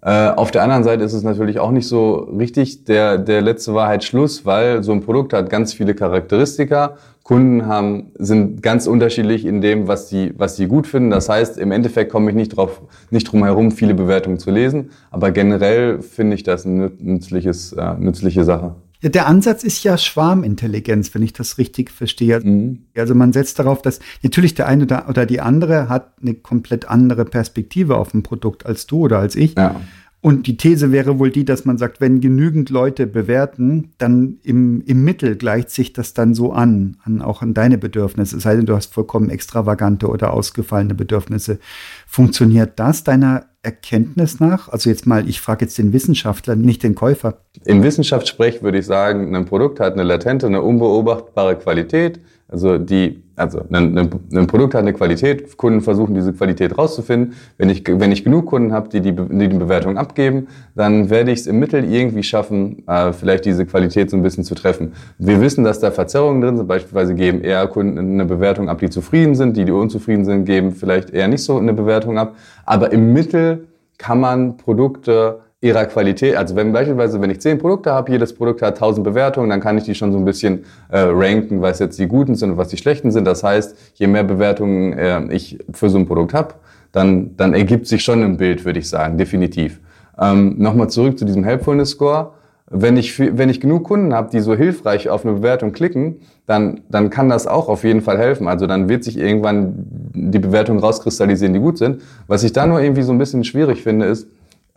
[0.00, 3.74] Äh, auf der anderen Seite ist es natürlich auch nicht so richtig der, der letzte
[3.74, 6.98] Wahrheitsschluss, weil so ein Produkt hat ganz viele Charakteristika.
[7.28, 11.10] Kunden haben, sind ganz unterschiedlich in dem, was sie, was sie gut finden.
[11.10, 14.92] Das heißt, im Endeffekt komme ich nicht drauf, nicht drum herum, viele Bewertungen zu lesen.
[15.10, 18.76] Aber generell finde ich das eine nützliches, äh, nützliche Sache.
[19.02, 22.40] Ja, der Ansatz ist ja Schwarmintelligenz, wenn ich das richtig verstehe.
[22.40, 22.86] Mhm.
[22.96, 27.26] Also man setzt darauf, dass natürlich der eine oder die andere hat eine komplett andere
[27.26, 29.54] Perspektive auf ein Produkt als du oder als ich.
[29.54, 29.76] Ja.
[30.20, 34.82] Und die These wäre wohl die, dass man sagt, wenn genügend Leute bewerten, dann im,
[34.84, 38.36] im Mittel gleicht sich das dann so an, an auch an deine Bedürfnisse.
[38.36, 41.60] Es sei denn, du hast vollkommen extravagante oder ausgefallene Bedürfnisse.
[42.06, 44.68] Funktioniert das deiner Erkenntnis nach?
[44.68, 47.42] Also jetzt mal, ich frage jetzt den Wissenschaftler, nicht den Käufer.
[47.64, 52.20] Im Wissenschaftssprech würde ich sagen, ein Produkt hat eine latente, eine unbeobachtbare Qualität.
[52.50, 55.58] Also die, also ein, ein, Produkt hat eine Qualität.
[55.58, 57.34] Kunden versuchen diese Qualität rauszufinden.
[57.58, 61.30] Wenn ich, wenn ich genug Kunden habe, die die, die, die Bewertung abgeben, dann werde
[61.30, 64.94] ich es im Mittel irgendwie schaffen, äh, vielleicht diese Qualität so ein bisschen zu treffen.
[65.18, 66.66] Wir wissen, dass da Verzerrungen drin sind.
[66.66, 69.54] Beispielsweise geben eher Kunden eine Bewertung ab, die zufrieden sind.
[69.58, 72.34] Die, die unzufrieden sind, geben vielleicht eher nicht so eine Bewertung ab.
[72.64, 77.90] Aber im Mittel kann man Produkte ihrer Qualität, also wenn beispielsweise, wenn ich zehn Produkte
[77.90, 81.00] habe, jedes Produkt hat 1000 Bewertungen, dann kann ich die schon so ein bisschen äh,
[81.00, 83.24] ranken, was jetzt die guten sind und was die schlechten sind.
[83.24, 86.54] Das heißt, je mehr Bewertungen äh, ich für so ein Produkt habe,
[86.92, 89.80] dann, dann ergibt sich schon ein Bild, würde ich sagen, definitiv.
[90.20, 92.32] Ähm, Nochmal zurück zu diesem Helpfulness Score.
[92.70, 96.82] Wenn ich, wenn ich genug Kunden habe, die so hilfreich auf eine Bewertung klicken, dann,
[96.88, 98.46] dann kann das auch auf jeden Fall helfen.
[98.46, 99.72] Also dann wird sich irgendwann
[100.12, 102.02] die Bewertungen rauskristallisieren, die gut sind.
[102.26, 104.28] Was ich da nur irgendwie so ein bisschen schwierig finde, ist,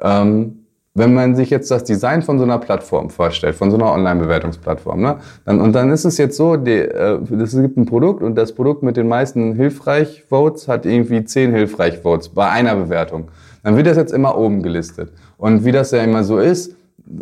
[0.02, 0.61] ähm,
[0.94, 5.02] wenn man sich jetzt das Design von so einer Plattform vorstellt, von so einer Online-Bewertungsplattform,
[5.02, 8.36] ne, dann, und dann ist es jetzt so, die, äh, es gibt ein Produkt und
[8.36, 13.30] das Produkt mit den meisten Hilfreich-Votes hat irgendwie zehn Hilfreich-Votes bei einer Bewertung.
[13.64, 15.14] Dann wird das jetzt immer oben gelistet.
[15.38, 16.76] Und wie das ja immer so ist,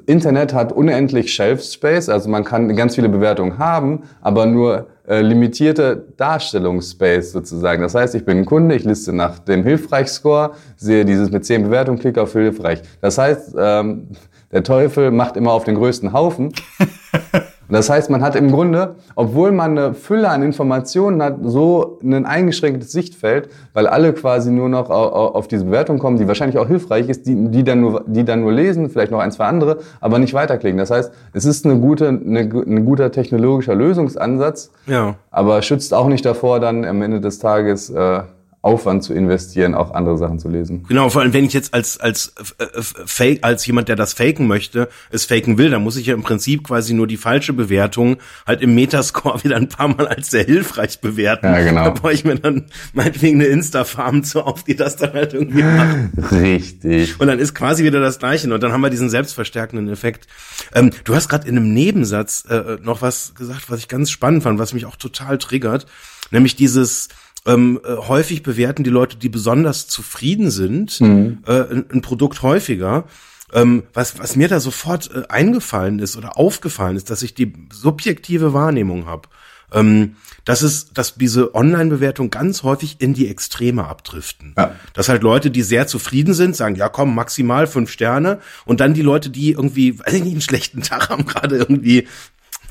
[0.05, 5.21] Internet hat unendlich Shelf Space, also man kann ganz viele Bewertungen haben, aber nur äh,
[5.21, 7.81] limitierte Darstellungsspace sozusagen.
[7.81, 11.63] Das heißt, ich bin ein Kunde, ich liste nach dem Hilfreich-Score, sehe dieses mit 10
[11.63, 12.83] Bewertungen, klicke auf Hilfreich.
[13.01, 14.09] Das heißt, ähm,
[14.51, 16.53] der Teufel macht immer auf den größten Haufen.
[17.69, 22.25] Das heißt, man hat im Grunde, obwohl man eine Fülle an Informationen hat, so ein
[22.25, 27.09] eingeschränktes Sichtfeld, weil alle quasi nur noch auf diese Bewertung kommen, die wahrscheinlich auch hilfreich
[27.09, 30.17] ist, die, die, dann, nur, die dann nur lesen, vielleicht noch ein, zwei andere, aber
[30.17, 30.79] nicht weiterklicken.
[30.79, 35.15] Das heißt, es ist eine gute, eine, ein guter technologischer Lösungsansatz, ja.
[35.29, 38.21] aber schützt auch nicht davor, dann am Ende des Tages äh,
[38.61, 40.83] Aufwand zu investieren, auch andere Sachen zu lesen.
[40.89, 44.11] Genau, vor allem wenn ich jetzt als als äh, äh, Fake als jemand, der das
[44.11, 47.53] faken möchte, es faken will, dann muss ich ja im Prinzip quasi nur die falsche
[47.53, 51.45] Bewertung halt im Metascore wieder ein paar Mal als sehr hilfreich bewerten.
[51.45, 51.85] Ja, genau.
[51.85, 55.63] Da baue ich mir dann meinetwegen eine Insta-Farm zu auf, die das dann halt irgendwie
[55.63, 56.31] macht.
[56.33, 57.17] Richtig.
[57.17, 60.27] Und dann ist quasi wieder das Gleiche und dann haben wir diesen selbstverstärkenden Effekt.
[60.75, 64.43] Ähm, du hast gerade in einem Nebensatz äh, noch was gesagt, was ich ganz spannend
[64.43, 65.85] fand, was mich auch total triggert,
[66.31, 67.07] nämlich dieses
[67.45, 71.39] ähm, äh, häufig bewerten die Leute, die besonders zufrieden sind, mhm.
[71.47, 73.05] äh, ein, ein, Produkt häufiger.
[73.51, 77.53] Ähm, was, was mir da sofort äh, eingefallen ist oder aufgefallen ist, dass ich die
[77.71, 79.29] subjektive Wahrnehmung habe.
[79.71, 84.53] Ähm, das ist, dass diese Online-Bewertung ganz häufig in die Extreme abdriften.
[84.57, 84.75] Ja.
[84.93, 88.39] Dass halt Leute, die sehr zufrieden sind, sagen, ja komm, maximal fünf Sterne.
[88.65, 92.07] Und dann die Leute, die irgendwie, weiß ich nicht, einen schlechten Tag haben, gerade irgendwie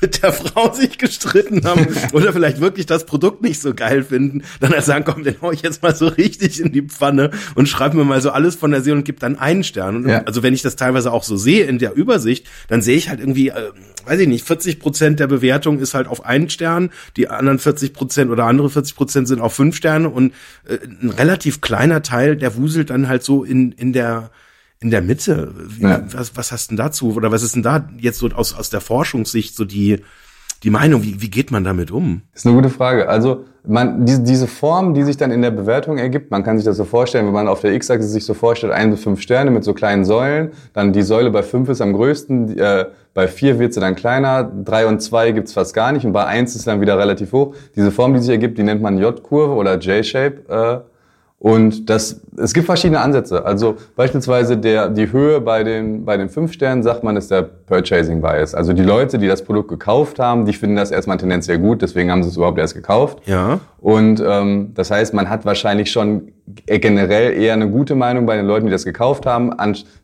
[0.01, 4.43] mit der Frau sich gestritten haben oder vielleicht wirklich das Produkt nicht so geil finden,
[4.59, 7.67] dann halt sagen, komm, den hau ich jetzt mal so richtig in die Pfanne und
[7.67, 9.97] schreib mir mal so alles von der Seele und gib dann einen Stern.
[9.97, 10.23] Und ja.
[10.23, 13.19] Also wenn ich das teilweise auch so sehe in der Übersicht, dann sehe ich halt
[13.19, 13.71] irgendwie, äh,
[14.05, 17.93] weiß ich nicht, 40 Prozent der Bewertung ist halt auf einen Stern, die anderen 40
[17.93, 20.33] Prozent oder andere 40 Prozent sind auf fünf Sterne und
[20.65, 24.31] äh, ein relativ kleiner Teil, der wuselt dann halt so in, in der
[24.81, 25.53] in der Mitte.
[25.79, 26.01] Ja.
[26.11, 27.13] was, was hast denn dazu?
[27.13, 30.01] Oder was ist denn da jetzt so aus, aus der Forschungssicht so die,
[30.63, 31.03] die Meinung?
[31.03, 32.21] Wie, wie geht man damit um?
[32.33, 33.09] Das ist eine gute Frage.
[33.09, 36.65] Also man, diese, diese Form, die sich dann in der Bewertung ergibt, man kann sich
[36.65, 39.51] das so vorstellen, wenn man auf der X-Achse sich so vorstellt, ein bis fünf Sterne
[39.51, 43.59] mit so kleinen Säulen, dann die Säule bei fünf ist am größten, äh, bei vier
[43.59, 46.67] wird sie dann kleiner, drei und zwei gibt's fast gar nicht und bei eins ist
[46.67, 47.53] dann wieder relativ hoch.
[47.75, 50.85] Diese Form, die sich ergibt, die nennt man J-Kurve oder J-Shape.
[50.85, 50.89] Äh,
[51.39, 53.45] Und das, es gibt verschiedene Ansätze.
[53.45, 57.43] Also beispielsweise der, die Höhe bei den, bei den fünf Sternen, sagt man, ist der
[57.43, 58.53] Purchasing Bias.
[58.53, 62.11] Also die Leute, die das Produkt gekauft haben, die finden das erstmal tendenziell gut, deswegen
[62.11, 63.19] haben sie es überhaupt erst gekauft.
[63.25, 63.61] Ja.
[63.79, 66.33] Und ähm, das heißt, man hat wahrscheinlich schon
[66.65, 69.53] generell eher eine gute Meinung bei den Leuten, die das gekauft haben,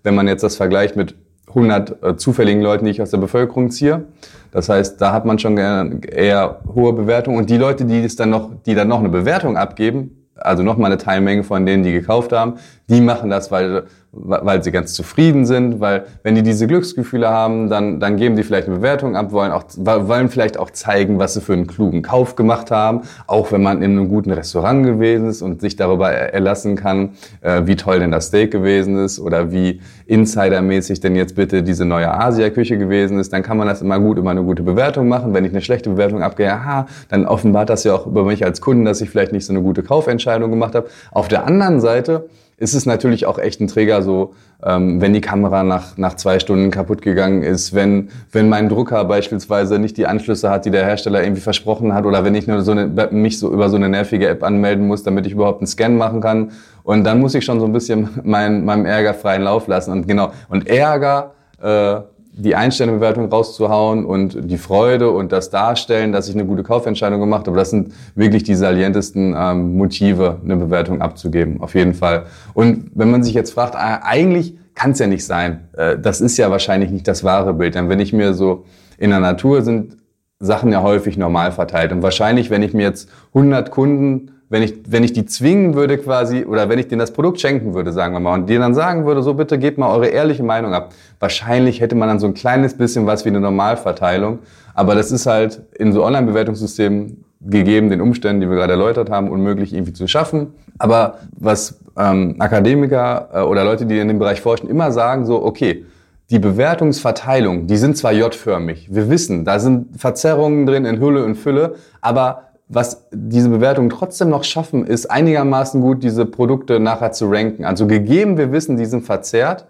[0.04, 1.16] wenn man jetzt das vergleicht mit
[1.50, 4.06] 100 äh, zufälligen Leuten, die ich aus der Bevölkerung ziehe.
[4.52, 7.38] Das heißt, da hat man schon eher hohe Bewertungen.
[7.38, 10.92] Und die Leute, die es dann noch, die dann noch eine Bewertung abgeben, also nochmal
[10.92, 12.56] eine Teilmenge von denen, die gekauft haben,
[12.90, 17.70] die machen das, weil weil sie ganz zufrieden sind, weil wenn die diese Glücksgefühle haben,
[17.70, 21.34] dann, dann geben die vielleicht eine Bewertung ab, wollen, auch, wollen vielleicht auch zeigen, was
[21.34, 25.28] sie für einen klugen Kauf gemacht haben, auch wenn man in einem guten Restaurant gewesen
[25.28, 29.52] ist und sich darüber erlassen kann, äh, wie toll denn das Steak gewesen ist oder
[29.52, 34.00] wie insidermäßig denn jetzt bitte diese neue Asia-Küche gewesen ist, dann kann man das immer
[34.00, 35.34] gut, immer eine gute Bewertung machen.
[35.34, 38.62] Wenn ich eine schlechte Bewertung abgehe, aha, dann offenbart das ja auch über mich als
[38.62, 40.88] Kunden, dass ich vielleicht nicht so eine gute Kaufentscheidung gemacht habe.
[41.12, 45.22] Auf der anderen Seite ist es natürlich auch echt ein Träger, so ähm, wenn die
[45.22, 50.08] Kamera nach, nach zwei Stunden kaputt gegangen ist, wenn, wenn mein Drucker beispielsweise nicht die
[50.08, 53.40] Anschlüsse hat, die der Hersteller irgendwie versprochen hat, oder wenn ich nur so eine, mich
[53.40, 56.52] so über so eine nervige App anmelden muss, damit ich überhaupt einen Scan machen kann.
[56.84, 59.92] Und dann muss ich schon so ein bisschen mein, meinem Ärger freien Lauf lassen.
[59.92, 62.02] Und genau, und Ärger äh,
[62.38, 67.48] die Einstellbewertung rauszuhauen und die Freude und das Darstellen, dass ich eine gute Kaufentscheidung gemacht
[67.48, 72.26] habe, das sind wirklich die salientesten ähm, Motive, eine Bewertung abzugeben, auf jeden Fall.
[72.54, 76.20] Und wenn man sich jetzt fragt, äh, eigentlich kann es ja nicht sein, äh, das
[76.20, 77.76] ist ja wahrscheinlich nicht das wahre Bild.
[77.76, 78.66] Denn wenn ich mir so
[78.98, 79.96] in der Natur sind
[80.40, 84.76] Sachen ja häufig normal verteilt und wahrscheinlich, wenn ich mir jetzt 100 Kunden wenn ich,
[84.88, 88.14] wenn ich die zwingen würde quasi, oder wenn ich denen das Produkt schenken würde, sagen
[88.14, 90.94] wir mal, und denen dann sagen würde, so bitte gebt mal eure ehrliche Meinung ab.
[91.20, 94.40] Wahrscheinlich hätte man dann so ein kleines bisschen was wie eine Normalverteilung.
[94.74, 99.30] Aber das ist halt in so Online-Bewertungssystemen gegeben den Umständen, die wir gerade erläutert haben,
[99.30, 100.54] unmöglich irgendwie zu schaffen.
[100.78, 105.44] Aber was ähm, Akademiker äh, oder Leute, die in dem Bereich forschen, immer sagen, so,
[105.44, 105.86] okay,
[106.32, 108.90] die Bewertungsverteilung, die sind zwar J-förmig.
[108.92, 114.30] Wir wissen, da sind Verzerrungen drin in Hülle und Fülle, aber was diese Bewertungen trotzdem
[114.30, 117.64] noch schaffen, ist einigermaßen gut, diese Produkte nachher zu ranken.
[117.64, 119.68] Also gegeben, wir wissen, die sind verzerrt.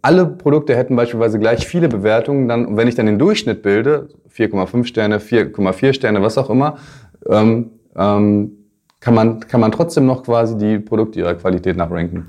[0.00, 2.48] Alle Produkte hätten beispielsweise gleich viele Bewertungen.
[2.48, 6.78] Dann, wenn ich dann den Durchschnitt bilde, 4,5 Sterne, 4,4 Sterne, was auch immer,
[7.28, 8.52] ähm, ähm,
[9.00, 12.26] kann, man, kann man trotzdem noch quasi die Produkte ihrer Qualität nachranken.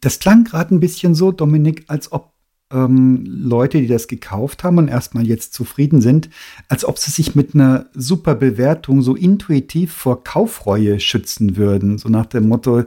[0.00, 2.32] Das klang gerade ein bisschen so, Dominik, als ob
[2.72, 6.28] ähm, Leute, die das gekauft haben und erstmal jetzt zufrieden sind,
[6.68, 11.98] als ob sie sich mit einer super Bewertung so intuitiv vor Kaufreue schützen würden.
[11.98, 12.84] So nach dem Motto,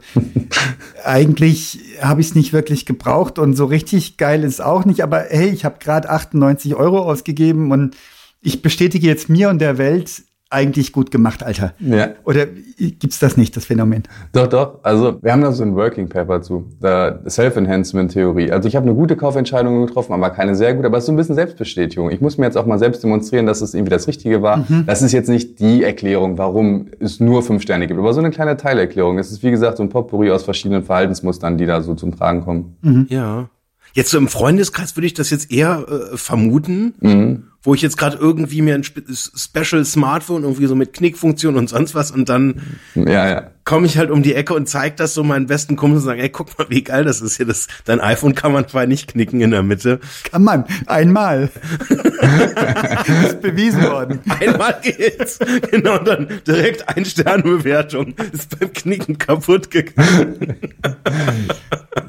[1.03, 5.25] eigentlich habe ich es nicht wirklich gebraucht und so richtig geil ist auch nicht, aber
[5.29, 7.95] hey, ich habe gerade 98 Euro ausgegeben und
[8.41, 11.73] ich bestätige jetzt mir und der Welt, eigentlich gut gemacht, Alter.
[11.79, 12.09] Ja.
[12.23, 14.03] Oder gibt's das nicht, das Phänomen?
[14.33, 14.79] Doch, doch.
[14.81, 18.51] Also wir haben da so ein Working Paper zu, der Self-Enhancement-Theorie.
[18.51, 21.13] Also ich habe eine gute Kaufentscheidung getroffen, aber keine sehr gute, aber es ist so
[21.13, 22.09] ein bisschen Selbstbestätigung.
[22.09, 24.57] Ich muss mir jetzt auch mal selbst demonstrieren, dass es irgendwie das Richtige war.
[24.57, 24.85] Mhm.
[24.87, 28.31] Das ist jetzt nicht die Erklärung, warum es nur fünf Sterne gibt, aber so eine
[28.31, 29.19] kleine Teilerklärung.
[29.19, 32.43] Es ist wie gesagt so ein Potpourri aus verschiedenen Verhaltensmustern, die da so zum Tragen
[32.43, 32.77] kommen.
[32.81, 33.05] Mhm.
[33.09, 33.49] Ja.
[33.93, 36.95] Jetzt so im Freundeskreis würde ich das jetzt eher äh, vermuten.
[37.01, 41.69] Mhm wo ich jetzt gerade irgendwie mir ein Special Smartphone irgendwie so mit Knickfunktion und
[41.69, 42.61] sonst was und dann
[42.95, 43.51] ja, ja.
[43.65, 46.21] komme ich halt um die Ecke und zeige das so meinen besten Kumpels und sage,
[46.21, 47.45] ey, guck mal, wie geil das ist hier.
[47.45, 49.99] Das, dein iPhone kann man zwar nicht knicken in der Mitte.
[50.31, 51.49] Kann man, einmal.
[51.89, 54.19] das ist bewiesen worden.
[54.39, 55.39] Einmal geht's.
[55.71, 58.15] Genau, dann direkt ein Sternbewertung.
[58.31, 60.55] Ist beim Knicken kaputt gegangen.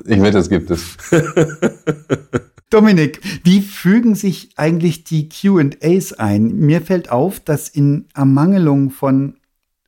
[0.04, 0.96] ich wette, es gibt es.
[2.70, 6.54] Dominik, wie fügen sich eigentlich die QAs ein?
[6.54, 9.35] Mir fällt auf, dass in Ermangelung von,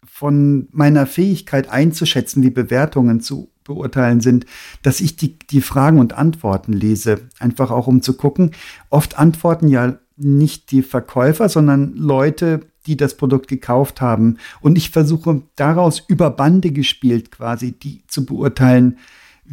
[0.05, 4.47] von meiner Fähigkeit einzuschätzen, wie Bewertungen zu beurteilen sind,
[4.83, 7.21] dass ich die, die Fragen und Antworten lese.
[7.39, 8.51] Einfach auch um zu gucken.
[8.91, 14.39] Oft antworten ja nicht die Verkäufer, sondern Leute, die das Produkt gekauft haben.
[14.61, 18.99] Und ich versuche daraus über Bande gespielt quasi, die zu beurteilen,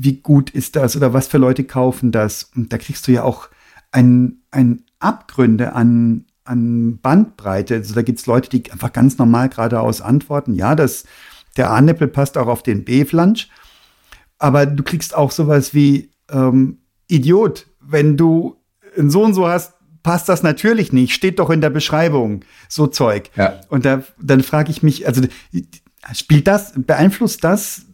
[0.01, 2.49] wie gut ist das oder was für Leute kaufen das.
[2.55, 3.49] Und da kriegst du ja auch
[3.91, 7.75] ein, ein Abgründe an, an Bandbreite.
[7.75, 10.55] Also da gibt es Leute, die einfach ganz normal geradeaus antworten.
[10.55, 11.03] Ja, das,
[11.57, 13.49] der A-Nippel passt auch auf den B-Flansch.
[14.37, 16.77] Aber du kriegst auch sowas wie ähm,
[17.09, 18.55] Idiot, wenn du
[18.97, 22.87] ein so und so hast, passt das natürlich nicht, steht doch in der Beschreibung, so
[22.87, 23.31] Zeug.
[23.35, 23.59] Ja.
[23.67, 25.23] Und da, dann frage ich mich, also
[26.13, 27.88] spielt das, beeinflusst das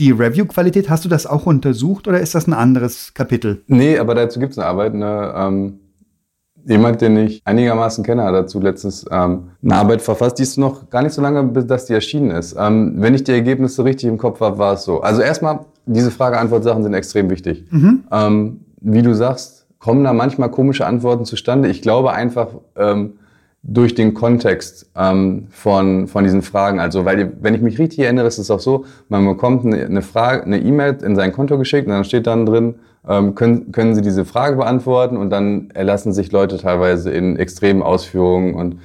[0.00, 3.62] die Review-Qualität, hast du das auch untersucht oder ist das ein anderes Kapitel?
[3.68, 5.80] Nee, aber dazu gibt es eine Arbeit, eine, ähm,
[6.66, 10.90] Jemand, den ich einigermaßen kenne, hat dazu letztens ähm, eine Arbeit verfasst, die ist noch
[10.90, 12.54] gar nicht so lange, bis dass die erschienen ist.
[12.58, 15.00] Ähm, wenn ich die Ergebnisse richtig im Kopf habe, war es so.
[15.00, 17.64] Also erstmal, diese Frage-Antwort-Sachen sind extrem wichtig.
[17.70, 18.04] Mhm.
[18.12, 21.68] Ähm, wie du sagst, kommen da manchmal komische Antworten zustande.
[21.68, 23.14] Ich glaube einfach, ähm,
[23.62, 26.80] durch den Kontext ähm, von, von diesen Fragen.
[26.80, 30.44] Also, weil, wenn ich mich richtig erinnere, ist es auch so, man bekommt eine, Frage,
[30.44, 32.76] eine E-Mail in sein Konto geschickt und dann steht dann drin,
[33.08, 37.82] ähm, können, können Sie diese Frage beantworten und dann erlassen sich Leute teilweise in extremen
[37.82, 38.76] Ausführungen und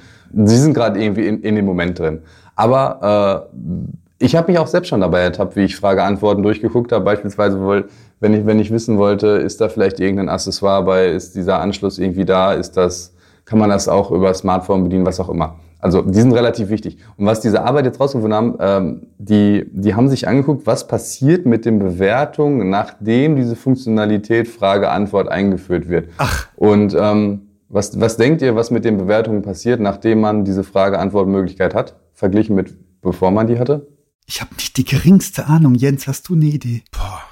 [0.46, 2.20] sie sind gerade irgendwie in, in dem Moment drin.
[2.54, 7.04] Aber äh, ich habe mich auch selbst schon dabei ertappt, wie ich Frage-Antworten durchgeguckt habe.
[7.04, 7.84] Beispielsweise,
[8.20, 11.98] wenn ich, wenn ich wissen wollte, ist da vielleicht irgendein Accessoire bei, ist dieser Anschluss
[11.98, 13.12] irgendwie da, ist das
[13.46, 15.58] kann man das auch über Smartphone bedienen, was auch immer.
[15.78, 16.98] Also die sind relativ wichtig.
[17.16, 21.46] Und was diese Arbeit jetzt rausgefunden haben, ähm, die, die haben sich angeguckt, was passiert
[21.46, 26.08] mit den Bewertungen, nachdem diese Funktionalität Frage-Antwort eingeführt wird.
[26.18, 26.48] Ach.
[26.56, 31.74] Und ähm, was, was denkt ihr, was mit den Bewertungen passiert, nachdem man diese Frage-Antwort-Möglichkeit
[31.74, 33.86] hat, verglichen mit bevor man die hatte?
[34.26, 35.74] Ich habe nicht die geringste Ahnung.
[35.74, 36.82] Jens, hast du eine Idee?
[36.90, 37.22] Boah,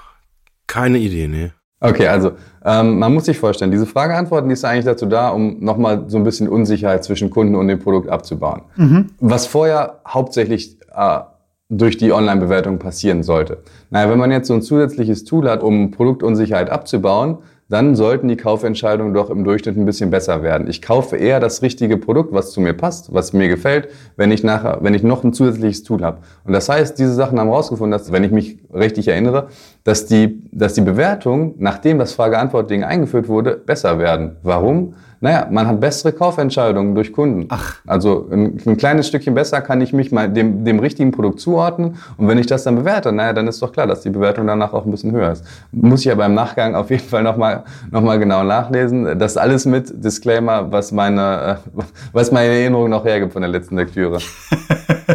[0.68, 1.50] keine Idee, nee.
[1.85, 2.33] Okay, also
[2.64, 6.16] ähm, man muss sich vorstellen, diese Frage-Antworten, die ist eigentlich dazu da, um nochmal so
[6.16, 8.62] ein bisschen Unsicherheit zwischen Kunden und dem Produkt abzubauen.
[8.77, 9.11] Mhm.
[9.20, 11.20] Was vorher hauptsächlich äh,
[11.68, 13.59] durch die Online-Bewertung passieren sollte.
[13.90, 17.38] Naja, wenn man jetzt so ein zusätzliches Tool hat, um Produktunsicherheit abzubauen,
[17.75, 20.69] dann sollten die Kaufentscheidungen doch im Durchschnitt ein bisschen besser werden.
[20.69, 24.45] Ich kaufe eher das richtige Produkt, was zu mir passt, was mir gefällt, wenn ich
[24.45, 26.19] nachher, wenn ich noch ein zusätzliches Tool habe.
[26.45, 29.49] Und das heißt, diese Sachen haben herausgefunden, dass, wenn ich mich richtig erinnere,
[29.83, 34.37] dass die, dass die Bewertungen, nachdem das Frage-Antwort-Ding eingeführt wurde, besser werden.
[34.45, 34.95] Warum?
[35.25, 37.47] Naja, man hat bessere Kaufentscheidungen durch Kunden.
[37.49, 37.77] Ach.
[37.87, 41.97] Also ein, ein, kleines Stückchen besser kann ich mich mal dem, dem richtigen Produkt zuordnen.
[42.19, 44.75] Und wenn ich das dann bewerte, naja, dann ist doch klar, dass die Bewertung danach
[44.75, 45.43] auch ein bisschen höher ist.
[45.73, 49.19] Muss ich aber im Nachgang auf jeden Fall nochmal noch mal genau nachlesen.
[49.19, 51.83] Das alles mit Disclaimer, was meine, äh,
[52.13, 54.19] was meine Erinnerung noch hergibt von der letzten Lektüre.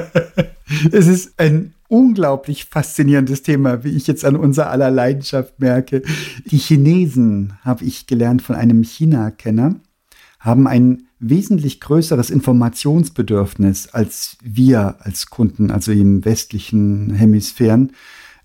[0.92, 6.02] es ist ein unglaublich faszinierendes Thema, wie ich jetzt an unser aller Leidenschaft merke.
[6.50, 9.76] Die Chinesen habe ich gelernt von einem China-Kenner
[10.40, 17.92] haben ein wesentlich größeres Informationsbedürfnis als wir als Kunden, also im westlichen Hemisphären,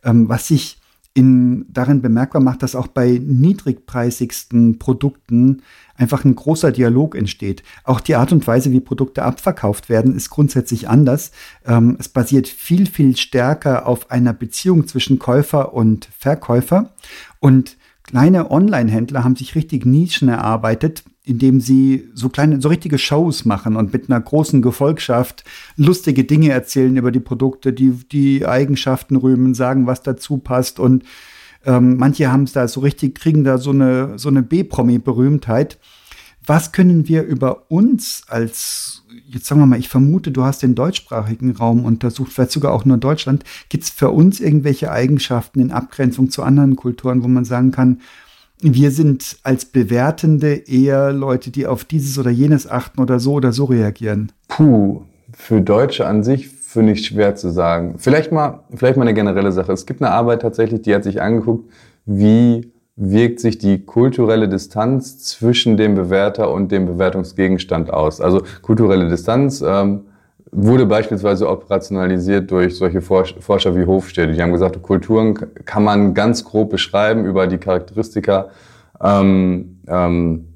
[0.02, 0.78] ähm, was sich
[1.14, 5.62] in, darin bemerkbar macht, dass auch bei niedrigpreisigsten Produkten
[5.96, 7.62] einfach ein großer Dialog entsteht.
[7.84, 11.30] Auch die Art und Weise, wie Produkte abverkauft werden, ist grundsätzlich anders.
[11.64, 16.92] Ähm, es basiert viel, viel stärker auf einer Beziehung zwischen Käufer und Verkäufer.
[17.38, 23.44] Und kleine Online-Händler haben sich richtig Nischen erarbeitet, indem sie so kleine, so richtige Shows
[23.44, 25.44] machen und mit einer großen Gefolgschaft
[25.76, 31.04] lustige Dinge erzählen über die Produkte, die die Eigenschaften rühmen, sagen, was dazu passt und
[31.66, 35.78] ähm, manche haben es da so richtig, kriegen da so eine so eine B-Promi-Berühmtheit.
[36.46, 40.74] Was können wir über uns als, jetzt sagen wir mal, ich vermute, du hast den
[40.74, 43.44] deutschsprachigen Raum untersucht, vielleicht sogar auch nur Deutschland.
[43.70, 48.00] Gibt es für uns irgendwelche Eigenschaften in Abgrenzung zu anderen Kulturen, wo man sagen kann,
[48.60, 53.52] wir sind als Bewertende eher Leute, die auf dieses oder jenes achten oder so oder
[53.52, 54.32] so reagieren.
[54.48, 57.96] Puh, für Deutsche an sich finde ich schwer zu sagen.
[57.98, 59.72] Vielleicht mal, vielleicht mal eine generelle Sache.
[59.72, 61.70] Es gibt eine Arbeit tatsächlich, die hat sich angeguckt,
[62.06, 68.20] wie wirkt sich die kulturelle Distanz zwischen dem Bewerter und dem Bewertungsgegenstand aus.
[68.20, 70.02] Also kulturelle Distanz ähm,
[70.54, 74.32] wurde beispielsweise operationalisiert durch solche Forscher wie Hofstede.
[74.32, 78.50] Die haben gesagt, Kulturen kann man ganz grob beschreiben über die Charakteristika
[79.02, 80.46] ähm, ähm,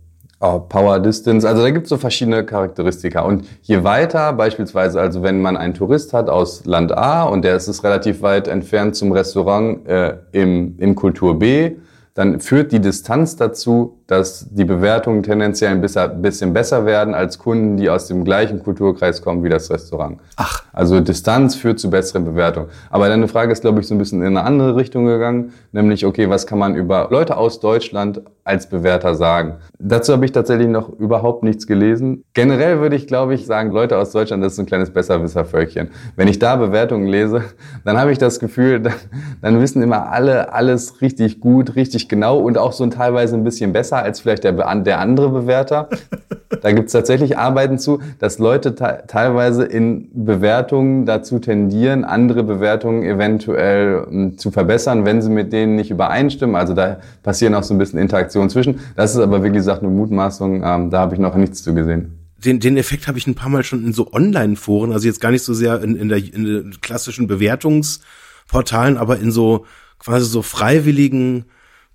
[0.40, 1.46] oh, Power Distance.
[1.46, 3.22] Also da gibt es so verschiedene Charakteristika.
[3.22, 7.56] Und je weiter, beispielsweise, also wenn man einen Tourist hat aus Land A und der
[7.56, 11.76] ist es relativ weit entfernt zum Restaurant äh, im, in Kultur B,
[12.14, 17.76] dann führt die Distanz dazu, dass die Bewertungen tendenziell ein bisschen besser werden als Kunden,
[17.76, 20.18] die aus dem gleichen Kulturkreis kommen wie das Restaurant.
[20.36, 20.64] Ach.
[20.72, 22.68] Also Distanz führt zu besseren Bewertungen.
[22.88, 26.06] Aber deine Frage ist, glaube ich, so ein bisschen in eine andere Richtung gegangen, nämlich,
[26.06, 29.56] okay, was kann man über Leute aus Deutschland als Bewerter sagen?
[29.78, 32.24] Dazu habe ich tatsächlich noch überhaupt nichts gelesen.
[32.32, 35.90] Generell würde ich, glaube ich, sagen, Leute aus Deutschland, das ist ein kleines Besserwisservölkchen.
[36.16, 37.42] Wenn ich da Bewertungen lese,
[37.84, 38.94] dann habe ich das Gefühl, dann,
[39.42, 43.44] dann wissen immer alle alles richtig gut, richtig genau und auch so ein teilweise ein
[43.44, 45.88] bisschen besser besser als vielleicht der, der andere Bewerter.
[46.62, 53.02] da gibt es tatsächlich Arbeiten zu, dass Leute teilweise in Bewertungen dazu tendieren, andere Bewertungen
[53.02, 56.56] eventuell hm, zu verbessern, wenn sie mit denen nicht übereinstimmen.
[56.56, 58.80] Also da passieren auch so ein bisschen Interaktionen zwischen.
[58.96, 60.62] Das ist aber wirklich gesagt eine Mutmaßung.
[60.64, 63.48] Ähm, da habe ich noch nichts zu gesehen den, den Effekt habe ich ein paar
[63.48, 66.44] Mal schon in so Online-Foren, also jetzt gar nicht so sehr in, in, der, in
[66.44, 69.66] der klassischen Bewertungsportalen, aber in so
[69.98, 71.46] quasi so freiwilligen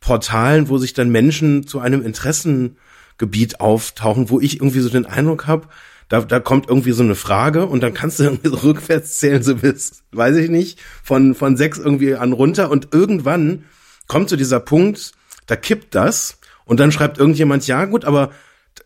[0.03, 2.77] Portalen, wo sich dann Menschen zu einem Interessen
[3.17, 5.67] Gebiet auftauchen, wo ich irgendwie so den Eindruck habe,
[6.09, 9.41] da, da kommt irgendwie so eine Frage und dann kannst du irgendwie so rückwärts zählen,
[9.41, 13.63] so bis, weiß ich nicht, von, von sechs irgendwie an runter und irgendwann
[14.07, 15.13] kommt zu so dieser Punkt,
[15.45, 18.31] da kippt das und dann schreibt irgendjemand, ja gut, aber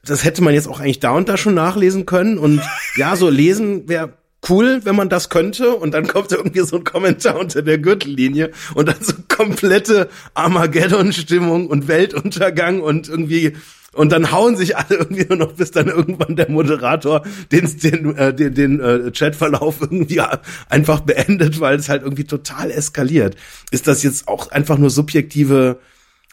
[0.05, 2.61] das hätte man jetzt auch eigentlich da und da schon nachlesen können und
[2.95, 4.13] ja, so lesen wäre
[4.49, 8.51] cool, wenn man das könnte und dann kommt irgendwie so ein Kommentar unter der Gürtellinie
[8.73, 13.55] und dann so komplette Armageddon-Stimmung und Weltuntergang und irgendwie
[13.93, 18.15] und dann hauen sich alle irgendwie nur noch, bis dann irgendwann der Moderator den, den,
[18.15, 20.21] äh, den, den äh, Chatverlauf irgendwie
[20.69, 23.35] einfach beendet, weil es halt irgendwie total eskaliert.
[23.71, 25.79] Ist das jetzt auch einfach nur subjektive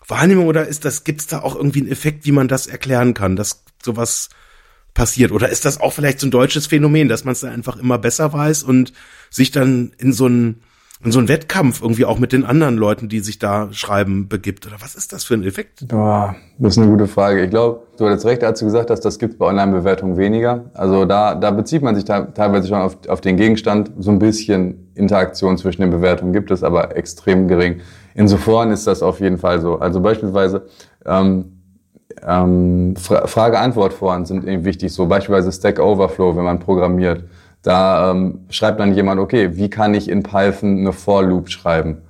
[0.07, 3.35] Wahrnehmung oder ist das, gibt's da auch irgendwie einen Effekt, wie man das erklären kann,
[3.37, 4.29] dass sowas
[4.95, 5.33] passiert?
[5.33, 7.99] Oder ist das auch vielleicht so ein deutsches Phänomen, dass man es dann einfach immer
[7.99, 8.93] besser weiß und
[9.31, 10.63] sich dann in so ein
[11.05, 14.67] in so einen Wettkampf irgendwie auch mit den anderen Leuten, die sich da schreiben, begibt?
[14.67, 15.87] Oder was ist das für ein Effekt?
[15.89, 17.45] Boah, das ist eine gute Frage.
[17.45, 20.65] Ich glaube, du hattest recht, als du gesagt hast, das gibt bei Online-Bewertungen weniger.
[20.73, 23.93] Also da, da bezieht man sich teilweise schon auf, auf den Gegenstand.
[23.99, 27.81] So ein bisschen Interaktion zwischen den Bewertungen gibt es, aber extrem gering.
[28.15, 29.81] Insofern ist das auf jeden Fall so.
[29.81, 30.67] Also beispielsweise
[31.05, 31.54] ähm,
[32.27, 34.93] ähm, Frage-Antwort-Foren sind eben wichtig.
[34.93, 37.25] So beispielsweise Stack Overflow, wenn man programmiert
[37.65, 42.03] da ähm, schreibt dann jemand, okay, wie kann ich in Python eine For-Loop schreiben?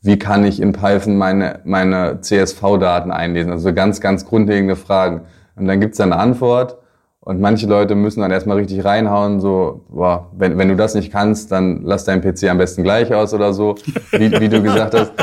[0.00, 3.52] Wie kann ich in Python meine, meine CSV-Daten einlesen?
[3.52, 5.20] Also ganz, ganz grundlegende Fragen.
[5.54, 6.78] Und dann gibt's dann eine Antwort
[7.24, 11.12] und manche Leute müssen dann erstmal richtig reinhauen, so, boah, wenn, wenn du das nicht
[11.12, 13.76] kannst, dann lass dein PC am besten gleich aus oder so,
[14.10, 15.12] wie, wie du gesagt hast.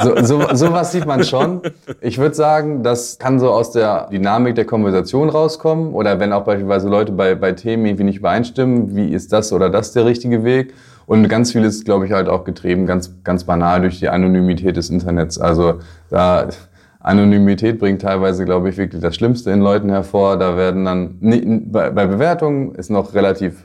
[0.00, 1.60] So, so, sowas sieht man schon.
[2.00, 6.44] Ich würde sagen, das kann so aus der Dynamik der Konversation rauskommen oder wenn auch
[6.44, 10.44] beispielsweise Leute bei, bei Themen irgendwie nicht übereinstimmen, wie ist das oder das der richtige
[10.44, 10.74] Weg?
[11.06, 14.76] Und ganz viel ist, glaube ich, halt auch getrieben, ganz, ganz banal durch die Anonymität
[14.76, 15.38] des Internets.
[15.38, 15.80] Also
[16.10, 16.48] da
[17.00, 20.36] Anonymität bringt teilweise, glaube ich, wirklich das Schlimmste in Leuten hervor.
[20.36, 21.18] Da werden dann,
[21.70, 23.64] bei Bewertungen ist noch relativ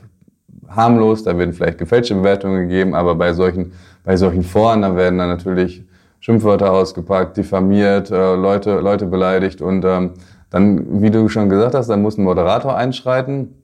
[0.68, 3.72] harmlos, da werden vielleicht gefälschte Bewertungen gegeben, aber bei solchen,
[4.04, 5.84] bei solchen Foren, da werden dann natürlich
[6.20, 10.12] Schimpfwörter ausgepackt, diffamiert, äh, Leute, Leute beleidigt und ähm,
[10.50, 13.62] dann, wie du schon gesagt hast, dann muss ein Moderator einschreiten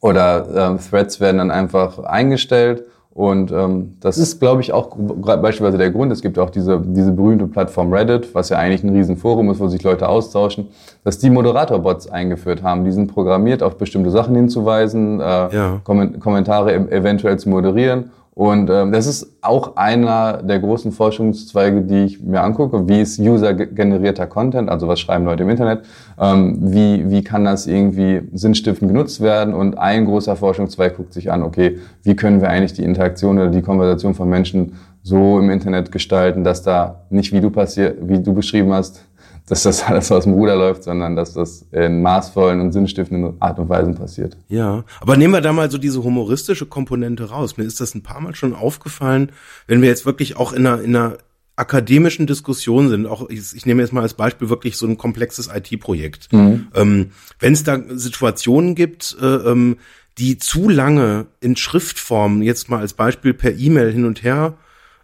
[0.00, 2.84] oder äh, Threads werden dann einfach eingestellt
[3.20, 6.10] und ähm, das ist, glaube ich, auch beispielsweise der Grund.
[6.10, 9.68] Es gibt auch diese, diese berühmte Plattform Reddit, was ja eigentlich ein Riesenforum ist, wo
[9.68, 10.68] sich Leute austauschen,
[11.04, 12.86] dass die Moderatorbots eingeführt haben.
[12.86, 15.80] Die sind programmiert, auf bestimmte Sachen hinzuweisen, äh, ja.
[15.84, 18.10] Kommentare eventuell zu moderieren.
[18.40, 22.88] Und ähm, das ist auch einer der großen Forschungszweige, die ich mir angucke.
[22.88, 24.70] Wie ist user-generierter Content?
[24.70, 25.82] Also was schreiben Leute im Internet?
[26.18, 29.52] Ähm, wie, wie kann das irgendwie sinnstiftend genutzt werden?
[29.52, 33.50] Und ein großer Forschungszweig guckt sich an, okay, wie können wir eigentlich die Interaktion oder
[33.50, 34.72] die Konversation von Menschen
[35.02, 39.04] so im Internet gestalten, dass da nicht, wie du passiert, wie du beschrieben hast,
[39.50, 43.58] dass das alles aus dem Ruder läuft, sondern dass das in maßvollen und sinnstiftenden Art
[43.58, 44.36] und Weisen passiert.
[44.48, 47.56] Ja, aber nehmen wir da mal so diese humoristische Komponente raus.
[47.56, 49.32] Mir ist das ein paar Mal schon aufgefallen,
[49.66, 51.18] wenn wir jetzt wirklich auch in einer, in einer
[51.56, 55.50] akademischen Diskussion sind, auch ich, ich nehme jetzt mal als Beispiel wirklich so ein komplexes
[55.52, 56.32] IT-Projekt.
[56.32, 56.68] Mhm.
[56.76, 59.78] Ähm, wenn es da Situationen gibt, äh, ähm,
[60.16, 64.54] die zu lange in Schriftform, jetzt mal als Beispiel per E-Mail hin und her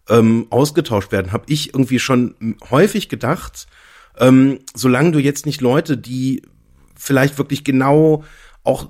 [0.09, 3.67] ähm, ausgetauscht werden, habe ich irgendwie schon häufig gedacht,
[4.19, 6.43] ähm, solange du jetzt nicht Leute, die
[6.97, 8.25] vielleicht wirklich genau
[8.65, 8.89] auch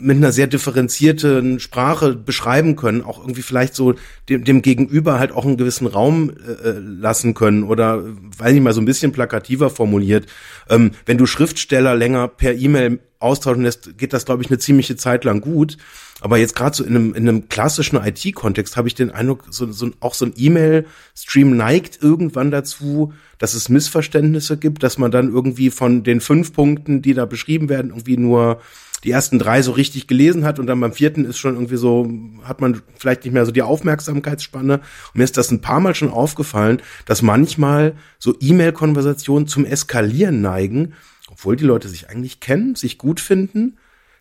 [0.00, 3.94] mit einer sehr differenzierten Sprache beschreiben können, auch irgendwie vielleicht so
[4.28, 8.02] dem, dem Gegenüber halt auch einen gewissen Raum äh, äh lassen können oder,
[8.38, 10.26] weiß ich mal, so ein bisschen plakativer formuliert.
[10.68, 14.96] Ähm, wenn du Schriftsteller länger per E-Mail austauschen lässt, geht das, glaube ich, eine ziemliche
[14.96, 15.76] Zeit lang gut.
[16.20, 19.70] Aber jetzt gerade so in einem, in einem klassischen IT-Kontext habe ich den Eindruck, so,
[19.70, 25.30] so, auch so ein E-Mail-Stream neigt irgendwann dazu, dass es Missverständnisse gibt, dass man dann
[25.30, 28.60] irgendwie von den fünf Punkten, die da beschrieben werden, irgendwie nur
[29.04, 32.10] die ersten drei so richtig gelesen hat und dann beim vierten ist schon irgendwie so,
[32.42, 34.74] hat man vielleicht nicht mehr so die Aufmerksamkeitsspanne.
[34.74, 40.40] Und mir ist das ein paar Mal schon aufgefallen, dass manchmal so E-Mail-Konversationen zum Eskalieren
[40.40, 40.94] neigen,
[41.30, 43.76] obwohl die Leute sich eigentlich kennen, sich gut finden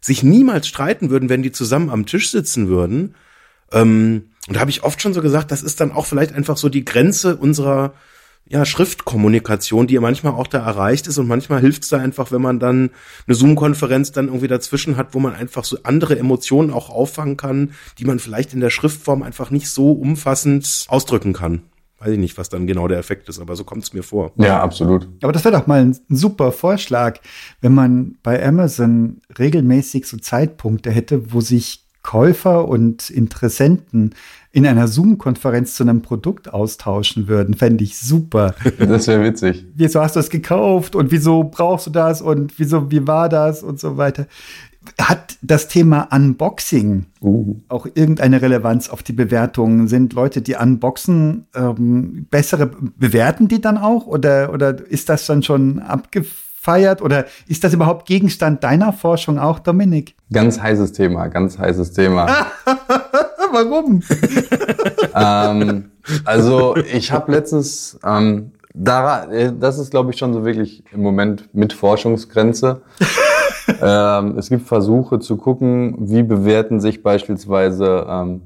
[0.05, 3.15] sich niemals streiten würden, wenn die zusammen am Tisch sitzen würden.
[3.71, 6.57] Ähm, und da habe ich oft schon so gesagt, das ist dann auch vielleicht einfach
[6.57, 7.93] so die Grenze unserer
[8.47, 12.31] ja, Schriftkommunikation, die ja manchmal auch da erreicht ist und manchmal hilft es da einfach,
[12.31, 12.91] wenn man dann
[13.25, 17.71] eine Zoom-Konferenz dann irgendwie dazwischen hat, wo man einfach so andere Emotionen auch auffangen kann,
[17.97, 21.63] die man vielleicht in der Schriftform einfach nicht so umfassend ausdrücken kann
[21.99, 24.31] weiß ich nicht, was dann genau der Effekt ist, aber so kommt es mir vor.
[24.35, 25.07] Ja, absolut.
[25.23, 27.19] Aber das wäre doch mal ein super Vorschlag,
[27.61, 34.13] wenn man bei Amazon regelmäßig so Zeitpunkte hätte, wo sich Käufer und Interessenten
[34.51, 38.53] in einer Zoom-Konferenz zu einem Produkt austauschen würden, fände ich super.
[38.77, 39.65] Das wäre witzig.
[39.73, 43.63] Wieso hast du es gekauft und wieso brauchst du das und wieso, wie war das
[43.63, 44.27] und so weiter.
[45.01, 47.55] Hat das Thema Unboxing Uh.
[47.69, 49.87] auch irgendeine Relevanz auf die Bewertungen?
[49.87, 54.05] Sind Leute, die unboxen, ähm, bessere, bewerten die dann auch?
[54.05, 55.81] Oder, oder ist das dann schon
[56.65, 57.01] abgefeiert?
[57.01, 60.15] Oder ist das überhaupt Gegenstand deiner Forschung auch, Dominik?
[60.31, 62.27] Ganz heißes Thema, ganz heißes Thema.
[63.51, 64.01] Warum?
[65.15, 65.91] ähm,
[66.25, 71.53] also ich habe letztens, ähm, da, das ist glaube ich schon so wirklich im Moment
[71.53, 72.81] mit Forschungsgrenze.
[73.81, 78.41] ähm, es gibt Versuche zu gucken, wie bewerten sich beispielsweise ähm,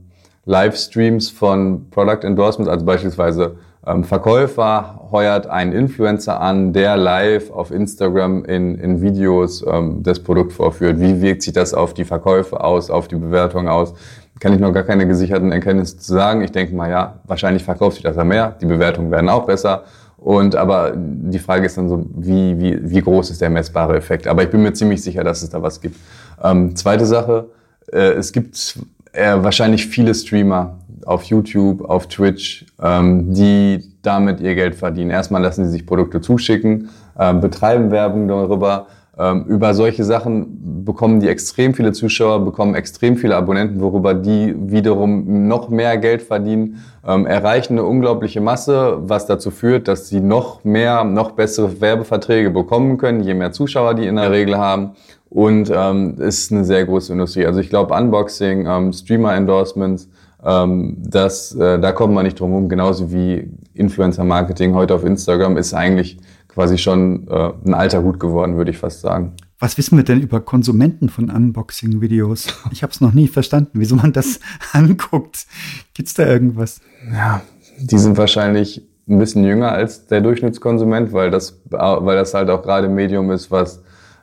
[0.45, 3.55] Livestreams von Product Endorsements, also beispielsweise
[4.03, 10.53] Verkäufer heuert einen Influencer an, der live auf Instagram in, in Videos ähm, das Produkt
[10.53, 10.99] vorführt.
[10.99, 13.93] Wie wirkt sich das auf die Verkäufe aus, auf die Bewertung aus?
[14.39, 16.41] Kann ich noch gar keine gesicherten Erkenntnisse zu sagen.
[16.41, 18.55] Ich denke mal, ja, wahrscheinlich verkauft sich das ja mehr.
[18.61, 19.83] Die Bewertungen werden auch besser.
[20.17, 24.27] Und aber die Frage ist dann so, wie, wie, wie groß ist der messbare Effekt?
[24.27, 25.97] Aber ich bin mir ziemlich sicher, dass es da was gibt.
[26.43, 27.45] Ähm, zweite Sache,
[27.91, 28.77] äh, es gibt
[29.13, 35.11] äh, wahrscheinlich viele Streamer auf YouTube, auf Twitch, ähm, die damit ihr Geld verdienen.
[35.11, 38.87] Erstmal lassen sie sich Produkte zuschicken, ähm, betreiben Werbung darüber.
[39.19, 44.55] Ähm, über solche Sachen bekommen die extrem viele Zuschauer, bekommen extrem viele Abonnenten, worüber die
[44.57, 50.21] wiederum noch mehr Geld verdienen, ähm, erreichen eine unglaubliche Masse, was dazu führt, dass sie
[50.21, 54.91] noch mehr, noch bessere Werbeverträge bekommen können, je mehr Zuschauer die in der Regel haben.
[55.29, 57.45] Und ähm, ist eine sehr große Industrie.
[57.45, 60.09] Also ich glaube Unboxing, ähm, Streamer-Endorsements,
[60.43, 62.69] ähm, das, äh, da kommt man nicht drum herum.
[62.69, 66.17] Genauso wie Influencer-Marketing heute auf Instagram ist eigentlich
[66.47, 69.33] quasi schon äh, ein alter Hut geworden, würde ich fast sagen.
[69.59, 72.47] Was wissen wir denn über Konsumenten von Unboxing-Videos?
[72.71, 74.39] Ich habe es noch nie verstanden, wieso man das
[74.71, 75.45] anguckt.
[75.93, 76.81] Gibt's da irgendwas?
[77.11, 77.41] Ja,
[77.79, 82.61] die sind wahrscheinlich ein bisschen jünger als der Durchschnittskonsument, weil das, weil das halt auch
[82.61, 83.81] gerade ein Medium ist, was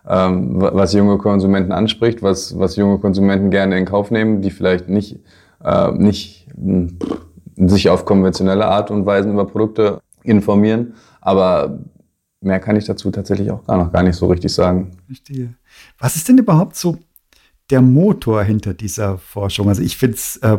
[0.08, 4.88] ähm, was junge Konsumenten anspricht, was, was junge Konsumenten gerne in Kauf nehmen, die vielleicht
[4.88, 5.18] nicht,
[5.66, 6.92] äh, nicht mh,
[7.56, 10.94] sich auf konventionelle Art und Weise über Produkte informieren.
[11.20, 11.78] Aber
[12.40, 14.92] mehr kann ich dazu tatsächlich auch gar noch gar nicht so richtig sagen.
[15.06, 15.54] Verstehe.
[15.98, 16.98] Was ist denn überhaupt so
[17.70, 19.68] der Motor hinter dieser Forschung?
[19.68, 20.58] Also ich finde es äh,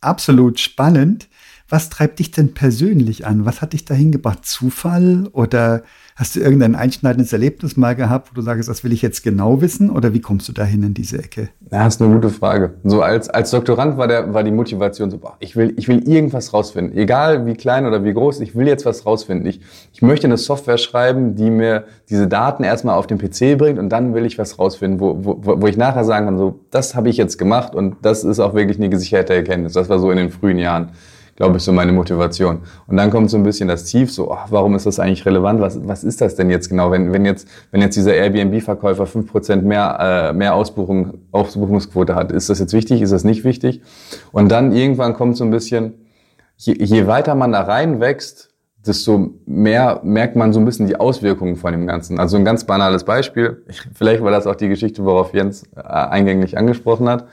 [0.00, 1.28] absolut spannend.
[1.70, 3.46] Was treibt dich denn persönlich an?
[3.46, 4.44] Was hat dich dahin gebracht?
[4.44, 5.82] Zufall oder
[6.16, 9.60] hast du irgendein einschneidendes Erlebnis mal gehabt, wo du sagst, das will ich jetzt genau
[9.60, 9.88] wissen?
[9.88, 11.50] Oder wie kommst du dahin in diese Ecke?
[11.70, 12.74] Ja, ist eine gute Frage.
[12.82, 16.08] So als, als Doktorand war der, war die Motivation so, boah, ich will, ich will
[16.08, 16.98] irgendwas rausfinden.
[16.98, 19.46] Egal wie klein oder wie groß, ich will jetzt was rausfinden.
[19.46, 19.60] Ich,
[19.92, 23.90] ich möchte eine Software schreiben, die mir diese Daten erstmal auf den PC bringt und
[23.90, 27.08] dann will ich was rausfinden, wo, wo, wo ich nachher sagen kann, so, das habe
[27.08, 29.74] ich jetzt gemacht und das ist auch wirklich eine gesicherte Erkenntnis.
[29.74, 30.90] Das war so in den frühen Jahren
[31.40, 32.58] glaube ich, so meine Motivation.
[32.86, 35.58] Und dann kommt so ein bisschen das Tief, so, oh, warum ist das eigentlich relevant?
[35.62, 36.90] Was, was ist das denn jetzt genau?
[36.90, 42.30] Wenn, wenn, jetzt, wenn jetzt dieser Airbnb-Verkäufer fünf Prozent mehr, äh, mehr Ausbuchung, Ausbuchungsquote hat,
[42.30, 43.00] ist das jetzt wichtig?
[43.00, 43.80] Ist das nicht wichtig?
[44.32, 45.94] Und dann irgendwann kommt so ein bisschen,
[46.58, 48.50] je, je weiter man da reinwächst,
[48.86, 52.20] desto mehr merkt man so ein bisschen die Auswirkungen von dem Ganzen.
[52.20, 53.64] Also ein ganz banales Beispiel,
[53.94, 57.24] vielleicht war das auch die Geschichte, worauf Jens äh, eingänglich angesprochen hat.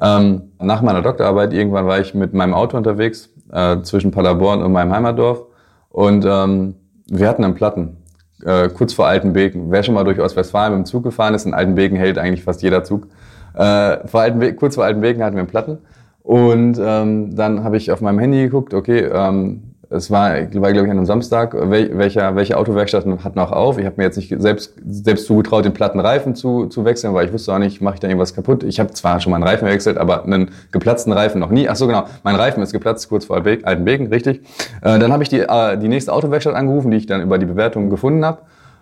[0.00, 4.72] Ähm, nach meiner Doktorarbeit irgendwann war ich mit meinem Auto unterwegs äh, zwischen Paderborn und
[4.72, 5.44] meinem Heimatdorf.
[5.90, 6.74] Und ähm,
[7.06, 7.98] wir hatten einen Platten,
[8.44, 9.70] äh, kurz vor Altenbeken.
[9.70, 12.62] Wer schon mal durch Ostwestfalen mit dem Zug gefahren ist, in Altenbeken hält eigentlich fast
[12.62, 13.08] jeder Zug.
[13.54, 15.78] Äh, vor Altenbe kurz vor Altenbeken hatten wir einen Platten.
[16.22, 20.72] Und ähm, dann habe ich auf meinem Handy geguckt, okay, ähm, es war, war glaube
[20.72, 23.78] ich, an einem Samstag, wel, welcher, welche Autowerkstatten hat noch auf.
[23.78, 27.26] Ich habe mir jetzt nicht selbst, selbst zugetraut, den platten Reifen zu, zu wechseln, weil
[27.26, 28.62] ich wusste auch nicht, mache ich da irgendwas kaputt.
[28.64, 31.68] Ich habe zwar schon mal einen Reifen gewechselt, aber einen geplatzten Reifen noch nie.
[31.68, 34.40] Ach so, genau, mein Reifen ist geplatzt, kurz vor Altenbeken, richtig.
[34.82, 37.46] Äh, dann habe ich die, äh, die nächste Autowerkstatt angerufen, die ich dann über die
[37.46, 38.38] Bewertung gefunden habe.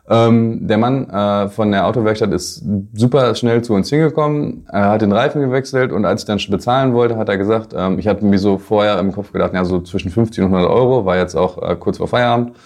[0.09, 5.03] Ähm, der Mann äh, von der Autowerkstatt ist super schnell zu uns hingekommen, er hat
[5.03, 8.25] den Reifen gewechselt und als ich dann bezahlen wollte, hat er gesagt, ähm, ich hatte
[8.25, 11.37] mir so vorher im Kopf gedacht, ja so zwischen 15 und 100 Euro, war jetzt
[11.37, 12.57] auch äh, kurz vor Feierabend.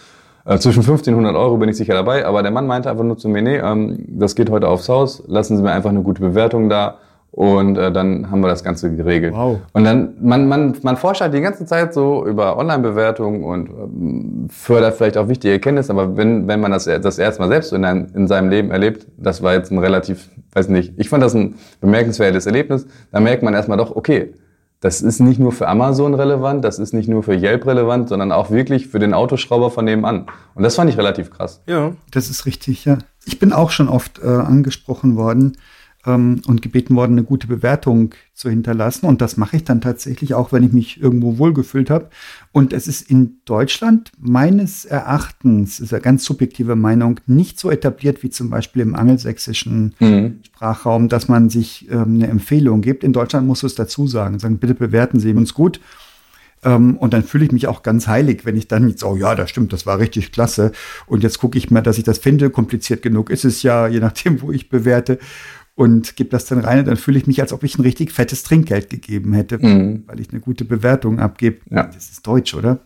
[0.46, 3.04] Äh, zwischen 15 und 100 Euro bin ich sicher dabei, aber der Mann meinte einfach
[3.04, 6.02] nur zu mir, nee, ähm, das geht heute aufs Haus, lassen Sie mir einfach eine
[6.02, 6.98] gute Bewertung da
[7.36, 9.34] und äh, dann haben wir das Ganze geregelt.
[9.34, 9.58] Wow.
[9.74, 14.48] Und dann, man, man, man forscht halt die ganze Zeit so über Online-Bewertungen und ähm,
[14.48, 17.84] fördert vielleicht auch wichtige Erkenntnisse, aber wenn, wenn man das das erste Mal selbst in,
[17.84, 21.34] einem, in seinem Leben erlebt, das war jetzt ein relativ, weiß nicht, ich fand das
[21.34, 24.32] ein bemerkenswertes Erlebnis, dann merkt man erstmal doch, okay,
[24.80, 28.32] das ist nicht nur für Amazon relevant, das ist nicht nur für Yelp relevant, sondern
[28.32, 30.24] auch wirklich für den Autoschrauber von nebenan.
[30.54, 31.62] Und das fand ich relativ krass.
[31.66, 31.92] Ja.
[32.12, 32.96] Das ist richtig, ja.
[33.26, 35.58] Ich bin auch schon oft äh, angesprochen worden,
[36.06, 39.06] ähm, und gebeten worden, eine gute Bewertung zu hinterlassen.
[39.06, 42.08] Und das mache ich dann tatsächlich auch, wenn ich mich irgendwo wohlgefühlt habe.
[42.52, 48.22] Und es ist in Deutschland meines Erachtens, ist eine ganz subjektive Meinung, nicht so etabliert
[48.22, 50.40] wie zum Beispiel im angelsächsischen mhm.
[50.44, 53.04] Sprachraum, dass man sich ähm, eine Empfehlung gibt.
[53.04, 55.80] In Deutschland musst du es dazu sagen, sagen, bitte bewerten Sie uns gut.
[56.64, 59.34] Ähm, und dann fühle ich mich auch ganz heilig, wenn ich dann so, oh ja,
[59.34, 60.72] das stimmt, das war richtig klasse.
[61.06, 62.50] Und jetzt gucke ich mal, dass ich das finde.
[62.50, 65.18] Kompliziert genug ist es ja, je nachdem, wo ich bewerte.
[65.76, 68.10] Und gebe das dann rein und dann fühle ich mich, als ob ich ein richtig
[68.10, 70.04] fettes Trinkgeld gegeben hätte, mhm.
[70.06, 71.58] weil ich eine gute Bewertung abgebe.
[71.70, 71.84] Ja.
[71.84, 72.78] Das ist Deutsch, oder?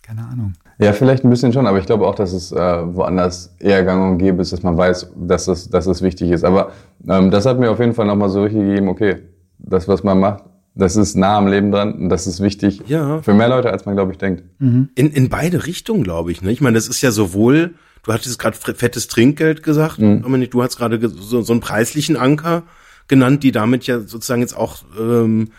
[0.00, 0.52] Keine Ahnung.
[0.78, 4.12] Ja, vielleicht ein bisschen schon, aber ich glaube auch, dass es äh, woanders eher gang
[4.12, 6.44] und gäbe ist, dass man weiß, dass es, dass es wichtig ist.
[6.44, 6.70] Aber
[7.08, 9.16] ähm, das hat mir auf jeden Fall nochmal so richtig gegeben, okay,
[9.58, 10.44] das, was man macht,
[10.76, 13.22] das ist nah am Leben dran und das ist wichtig ja.
[13.22, 14.44] für mehr Leute, als man, glaube ich, denkt.
[14.58, 14.90] Mhm.
[14.94, 16.42] In, in beide Richtungen, glaube ich.
[16.42, 16.52] Ne?
[16.52, 17.74] Ich meine, das ist ja sowohl,
[18.06, 20.22] du hattest gerade fettes Trinkgeld gesagt, mhm.
[20.22, 22.62] Dominik, du hast gerade so, so einen preislichen Anker
[23.08, 25.52] genannt, die damit ja sozusagen jetzt auch ähm,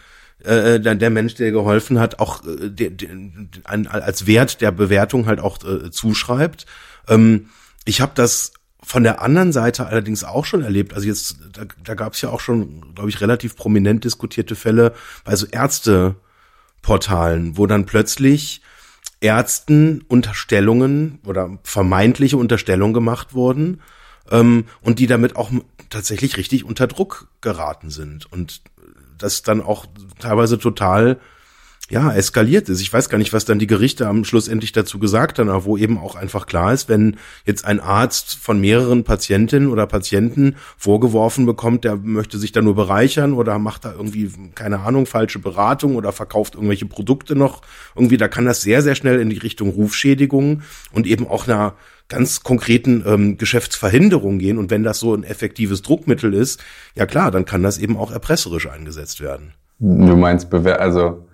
[0.44, 3.10] äh, äh der, der Mensch, der geholfen hat, auch äh, de, de,
[3.66, 6.66] ein, als Wert der Bewertung halt auch äh, zuschreibt.
[7.10, 7.50] Ähm,
[7.84, 10.94] ich habe das von der anderen Seite allerdings auch schon erlebt.
[10.94, 14.94] Also jetzt, da, da gab es ja auch schon, glaube ich, relativ prominent diskutierte Fälle
[15.26, 18.62] bei so Ärzteportalen, wo dann plötzlich
[19.20, 23.82] Ärzten Unterstellungen oder vermeintliche Unterstellungen gemacht wurden
[24.30, 25.52] ähm, und die damit auch
[25.90, 28.32] tatsächlich richtig unter Druck geraten sind.
[28.32, 28.62] Und
[29.18, 29.86] das dann auch
[30.20, 31.20] teilweise total
[31.90, 32.82] ja, eskaliert ist.
[32.82, 35.64] Ich weiß gar nicht, was dann die Gerichte am Schluss endlich dazu gesagt haben, aber
[35.64, 37.16] wo eben auch einfach klar ist, wenn
[37.46, 42.76] jetzt ein Arzt von mehreren Patientinnen oder Patienten vorgeworfen bekommt, der möchte sich da nur
[42.76, 47.62] bereichern oder macht da irgendwie, keine Ahnung, falsche Beratung oder verkauft irgendwelche Produkte noch,
[47.96, 51.76] irgendwie, da kann das sehr, sehr schnell in die Richtung Rufschädigung und eben auch einer
[52.10, 54.58] ganz konkreten ähm, Geschäftsverhinderung gehen.
[54.58, 56.64] Und wenn das so ein effektives Druckmittel ist,
[56.96, 59.54] ja klar, dann kann das eben auch erpresserisch eingesetzt werden.
[59.80, 61.27] Du meinst, also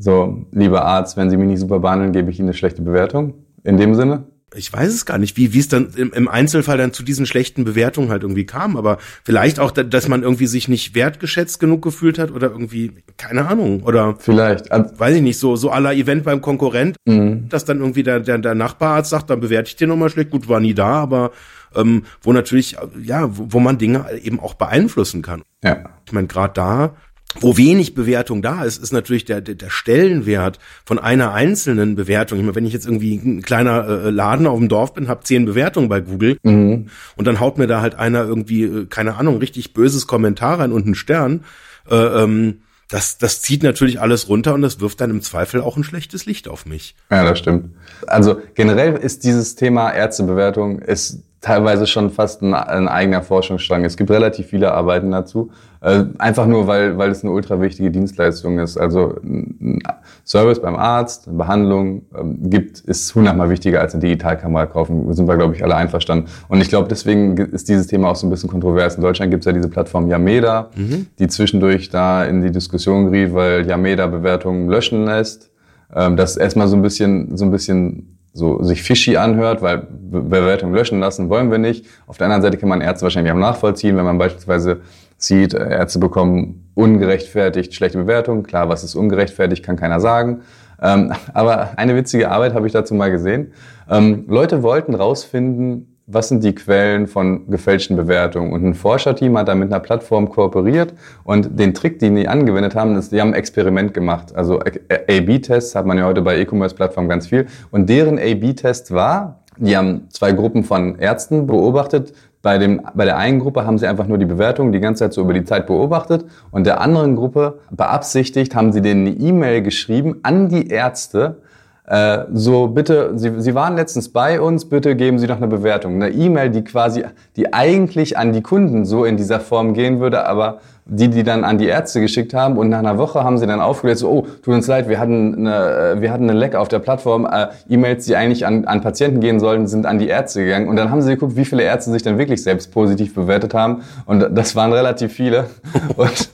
[0.00, 3.34] so, lieber Arzt, wenn Sie mich nicht super behandeln, gebe ich Ihnen eine schlechte Bewertung.
[3.62, 4.24] In dem Sinne?
[4.54, 7.24] Ich weiß es gar nicht, wie wie es dann im, im Einzelfall dann zu diesen
[7.24, 11.82] schlechten Bewertungen halt irgendwie kam, aber vielleicht auch, dass man irgendwie sich nicht wertgeschätzt genug
[11.82, 16.24] gefühlt hat oder irgendwie keine Ahnung oder vielleicht, weiß ich nicht, so so aller Event
[16.24, 17.48] beim Konkurrent, mhm.
[17.48, 20.48] dass dann irgendwie der, der der Nachbararzt sagt, dann bewerte ich dir nochmal schlecht, gut
[20.48, 21.30] war nie da, aber
[21.76, 25.42] ähm, wo natürlich ja, wo, wo man Dinge eben auch beeinflussen kann.
[25.62, 25.90] Ja.
[26.06, 26.96] Ich meine, gerade da
[27.38, 32.38] wo wenig Bewertung da ist, ist natürlich der, der, der Stellenwert von einer einzelnen Bewertung.
[32.38, 35.22] Ich meine, wenn ich jetzt irgendwie ein kleiner äh, Laden auf dem Dorf bin, habe
[35.22, 36.88] zehn Bewertungen bei Google mhm.
[37.16, 40.72] und dann haut mir da halt einer irgendwie, äh, keine Ahnung, richtig böses Kommentar rein
[40.72, 41.44] und einen Stern.
[41.88, 45.76] Äh, ähm, das, das zieht natürlich alles runter und das wirft dann im Zweifel auch
[45.76, 46.96] ein schlechtes Licht auf mich.
[47.10, 47.70] Ja, das stimmt.
[48.08, 53.84] Also generell ist dieses Thema Ärztebewertung ist teilweise schon fast ein, ein eigener Forschungsstrang.
[53.84, 55.50] Es gibt relativ viele Arbeiten dazu.
[55.80, 58.76] Äh, einfach nur, weil, weil es eine ultra wichtige Dienstleistung ist.
[58.76, 59.78] Also ein
[60.26, 65.06] Service beim Arzt, eine Behandlung ähm, gibt, ist hundertmal wichtiger als eine Digitalkamera kaufen.
[65.06, 66.28] Da sind wir, glaube ich, alle einverstanden.
[66.48, 68.96] Und ich glaube, deswegen ist dieses Thema auch so ein bisschen kontrovers.
[68.96, 71.06] In Deutschland gibt es ja diese Plattform Yameda, mhm.
[71.18, 75.50] die zwischendurch da in die Diskussion geriet, weil Yameda Bewertungen löschen lässt.
[75.94, 80.74] Ähm, das erstmal so ein bisschen, so ein bisschen so sich fishy anhört, weil Bewertungen
[80.74, 81.86] löschen lassen wollen wir nicht.
[82.06, 84.80] Auf der anderen Seite kann man Ärzte wahrscheinlich auch nachvollziehen, wenn man beispielsweise
[85.16, 88.42] sieht, äh, Ärzte bekommen ungerechtfertigt schlechte Bewertungen.
[88.42, 90.42] Klar, was ist ungerechtfertigt, kann keiner sagen.
[90.80, 93.52] Ähm, aber eine witzige Arbeit habe ich dazu mal gesehen.
[93.88, 98.52] Ähm, Leute wollten rausfinden, was sind die Quellen von gefälschten Bewertungen.
[98.52, 100.94] Und ein Forscherteam hat da mit einer Plattform kooperiert
[101.24, 104.34] und den Trick, den die angewendet haben, ist, die haben ein Experiment gemacht.
[104.34, 107.46] Also A-B-Tests hat man ja heute bei E-Commerce-Plattformen ganz viel.
[107.70, 112.12] Und deren A-B-Test war, die haben zwei Gruppen von Ärzten beobachtet.
[112.42, 115.12] Bei, dem, bei der einen Gruppe haben sie einfach nur die Bewertung die ganze Zeit
[115.12, 119.60] so über die Zeit beobachtet und der anderen Gruppe beabsichtigt haben sie denen eine E-Mail
[119.62, 121.42] geschrieben an die Ärzte,
[121.90, 125.96] äh, so bitte, Sie, Sie waren letztens bei uns, bitte geben Sie noch eine Bewertung.
[126.00, 127.02] Eine E-Mail, die quasi,
[127.34, 131.42] die eigentlich an die Kunden so in dieser Form gehen würde, aber die, die dann
[131.42, 134.26] an die Ärzte geschickt haben und nach einer Woche haben sie dann aufgelöst, so, oh,
[134.40, 138.06] tut uns leid, wir hatten eine, wir hatten eine Leck auf der Plattform, äh, E-Mails,
[138.06, 140.68] die eigentlich an, an Patienten gehen sollten, sind an die Ärzte gegangen.
[140.68, 143.82] Und dann haben sie geguckt, wie viele Ärzte sich dann wirklich selbst positiv bewertet haben.
[144.06, 145.46] Und das waren relativ viele.
[145.96, 146.30] Und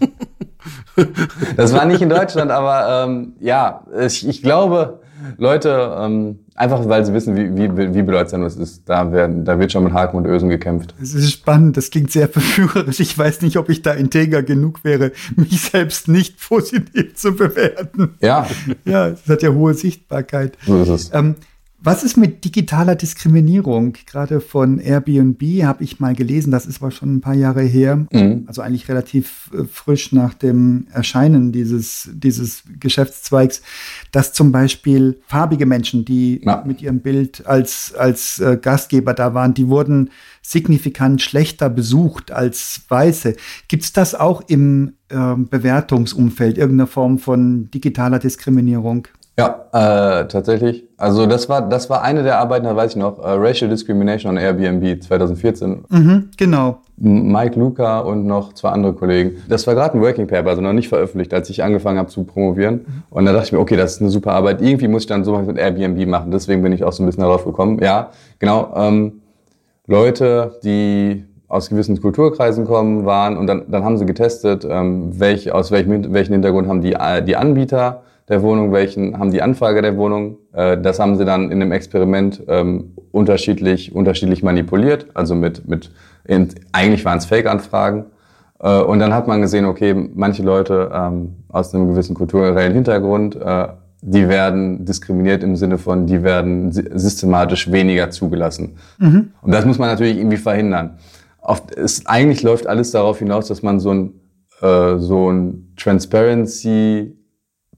[1.57, 5.01] das war nicht in Deutschland, aber ähm, ja, ich, ich glaube,
[5.39, 9.59] Leute, ähm, einfach weil sie wissen, wie, wie, wie bedeutsam es ist, da, werden, da
[9.59, 10.95] wird schon mit Haken und Ösen gekämpft.
[11.01, 13.01] Es ist spannend, das klingt sehr verführerisch.
[13.01, 18.15] Ich weiß nicht, ob ich da integer genug wäre, mich selbst nicht positiv zu bewerten.
[18.21, 18.47] Ja.
[18.85, 20.57] Ja, es hat ja hohe Sichtbarkeit.
[20.67, 21.11] So ist es.
[21.15, 21.37] Ähm,
[21.79, 23.93] Was ist mit digitaler Diskriminierung?
[24.07, 28.07] Gerade von Airbnb habe ich mal gelesen, das ist aber schon ein paar Jahre her,
[28.11, 28.45] mhm.
[28.47, 33.61] also eigentlich relativ äh, frisch nach dem Erscheinen dieses, dieses Geschäftszweigs,
[34.11, 36.65] dass zum Beispiel farbige Menschen, die ja.
[36.67, 40.11] mit ihrem Bild als, als äh, Gastgeber da waren, die wurden
[40.41, 43.37] signifikant schlechter besucht als Weiße.
[43.69, 49.09] Gibt es das auch im äh, Bewertungsumfeld, irgendeine Form von digitaler Diskriminierung?
[49.39, 50.85] Ja, äh, tatsächlich.
[50.97, 54.31] Also das war das war eine der Arbeiten, da weiß ich noch, uh, Racial Discrimination
[54.33, 55.85] on Airbnb 2014.
[55.91, 56.79] Mhm, genau.
[56.97, 59.43] Mike Luca und noch zwei andere Kollegen.
[59.51, 62.25] Das war gerade ein Working Paper, also noch nicht veröffentlicht, als ich angefangen habe zu
[62.25, 62.87] promovieren.
[63.11, 64.63] Und da dachte ich mir, okay, das ist eine super Arbeit.
[64.63, 66.31] Irgendwie muss ich dann sowas mit Airbnb machen.
[66.31, 67.79] Deswegen bin ich auch so ein bisschen darauf gekommen.
[67.83, 68.73] Ja, genau.
[68.75, 69.21] Ähm,
[69.87, 75.53] Leute, die aus gewissen Kulturkreisen kommen, waren und dann, dann haben sie getestet, ähm, welch,
[75.53, 79.97] aus welchem, welchen Hintergrund haben die, die Anbieter der Wohnung, welchen haben die Anfrage der
[79.97, 80.39] Wohnung.
[80.53, 85.91] Äh, das haben sie dann in einem Experiment ähm, unterschiedlich, unterschiedlich manipuliert, also mit, mit
[86.25, 88.07] in, eigentlich waren es Fake-Anfragen.
[88.61, 93.37] Äh, und dann hat man gesehen, okay, manche Leute ähm, aus einem gewissen kulturellen Hintergrund,
[93.37, 93.69] äh,
[94.03, 98.77] die werden diskriminiert im Sinne von, die werden systematisch weniger zugelassen.
[98.99, 99.33] Mhm.
[99.41, 100.99] Und das muss man natürlich irgendwie verhindern.
[101.41, 104.13] Oft ist, eigentlich läuft alles darauf hinaus, dass man so ein,
[104.61, 107.16] äh, so ein Transparency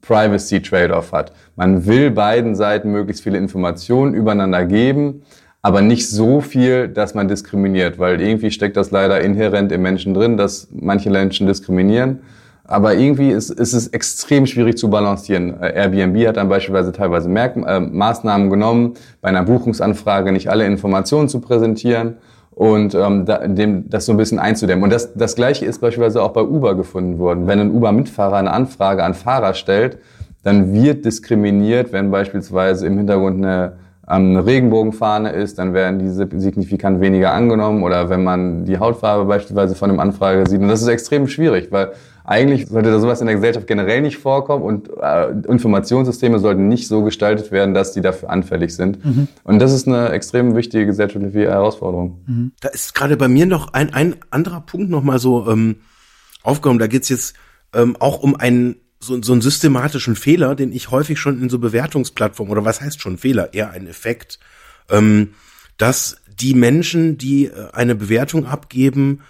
[0.00, 1.32] Privacy Trade-off hat.
[1.56, 5.22] Man will beiden Seiten möglichst viele Informationen übereinander geben,
[5.62, 10.14] aber nicht so viel, dass man diskriminiert, weil irgendwie steckt das leider inhärent im Menschen
[10.14, 12.20] drin, dass manche Menschen diskriminieren.
[12.64, 15.58] Aber irgendwie ist, ist es extrem schwierig zu balancieren.
[15.60, 21.28] Airbnb hat dann beispielsweise teilweise Merk äh, Maßnahmen genommen, bei einer Buchungsanfrage nicht alle Informationen
[21.28, 22.18] zu präsentieren
[22.58, 24.82] und ähm, da, dem, das so ein bisschen einzudämmen.
[24.82, 27.46] Und das, das Gleiche ist beispielsweise auch bei Uber gefunden worden.
[27.46, 29.98] Wenn ein Uber-Mitfahrer eine Anfrage an Fahrer stellt,
[30.42, 33.74] dann wird diskriminiert, wenn beispielsweise im Hintergrund eine,
[34.08, 39.26] ähm, eine Regenbogenfahne ist, dann werden diese signifikant weniger angenommen oder wenn man die Hautfarbe
[39.26, 40.60] beispielsweise von einem Anfrage sieht.
[40.60, 41.92] Und das ist extrem schwierig, weil
[42.28, 46.86] eigentlich sollte da sowas in der Gesellschaft generell nicht vorkommen und äh, Informationssysteme sollten nicht
[46.86, 49.02] so gestaltet werden, dass die dafür anfällig sind.
[49.02, 49.28] Mhm.
[49.44, 52.22] Und das ist eine extrem wichtige gesellschaftliche Herausforderung.
[52.26, 52.52] Mhm.
[52.60, 55.76] Da ist gerade bei mir noch ein, ein anderer Punkt nochmal so ähm,
[56.42, 56.78] aufgekommen.
[56.78, 57.34] Da geht's jetzt
[57.72, 61.58] ähm, auch um einen so, so einen systematischen Fehler, den ich häufig schon in so
[61.58, 64.38] Bewertungsplattformen oder was heißt schon Fehler, eher ein Effekt,
[64.90, 65.30] ähm,
[65.78, 69.22] dass die Menschen, die äh, eine Bewertung abgeben,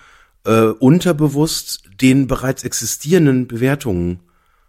[0.45, 4.21] äh, unterbewusst den bereits existierenden Bewertungen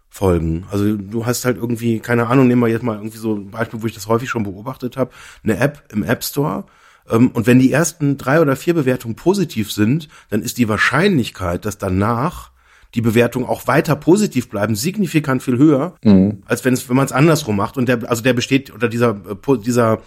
[0.08, 0.66] folgen.
[0.70, 3.80] Also du hast halt irgendwie, keine Ahnung, nehmen wir jetzt mal irgendwie so ein Beispiel,
[3.80, 5.12] wo ich das häufig schon beobachtet habe,
[5.44, 6.64] eine App im App Store.
[7.08, 11.64] Ähm, und wenn die ersten drei oder vier Bewertungen positiv sind, dann ist die Wahrscheinlichkeit,
[11.64, 12.50] dass danach
[12.96, 16.42] die Bewertungen auch weiter positiv bleiben, signifikant viel höher, mhm.
[16.46, 17.76] als wenn es, wenn man es andersrum macht.
[17.76, 20.00] Und der, also der besteht, oder dieser, äh, dieser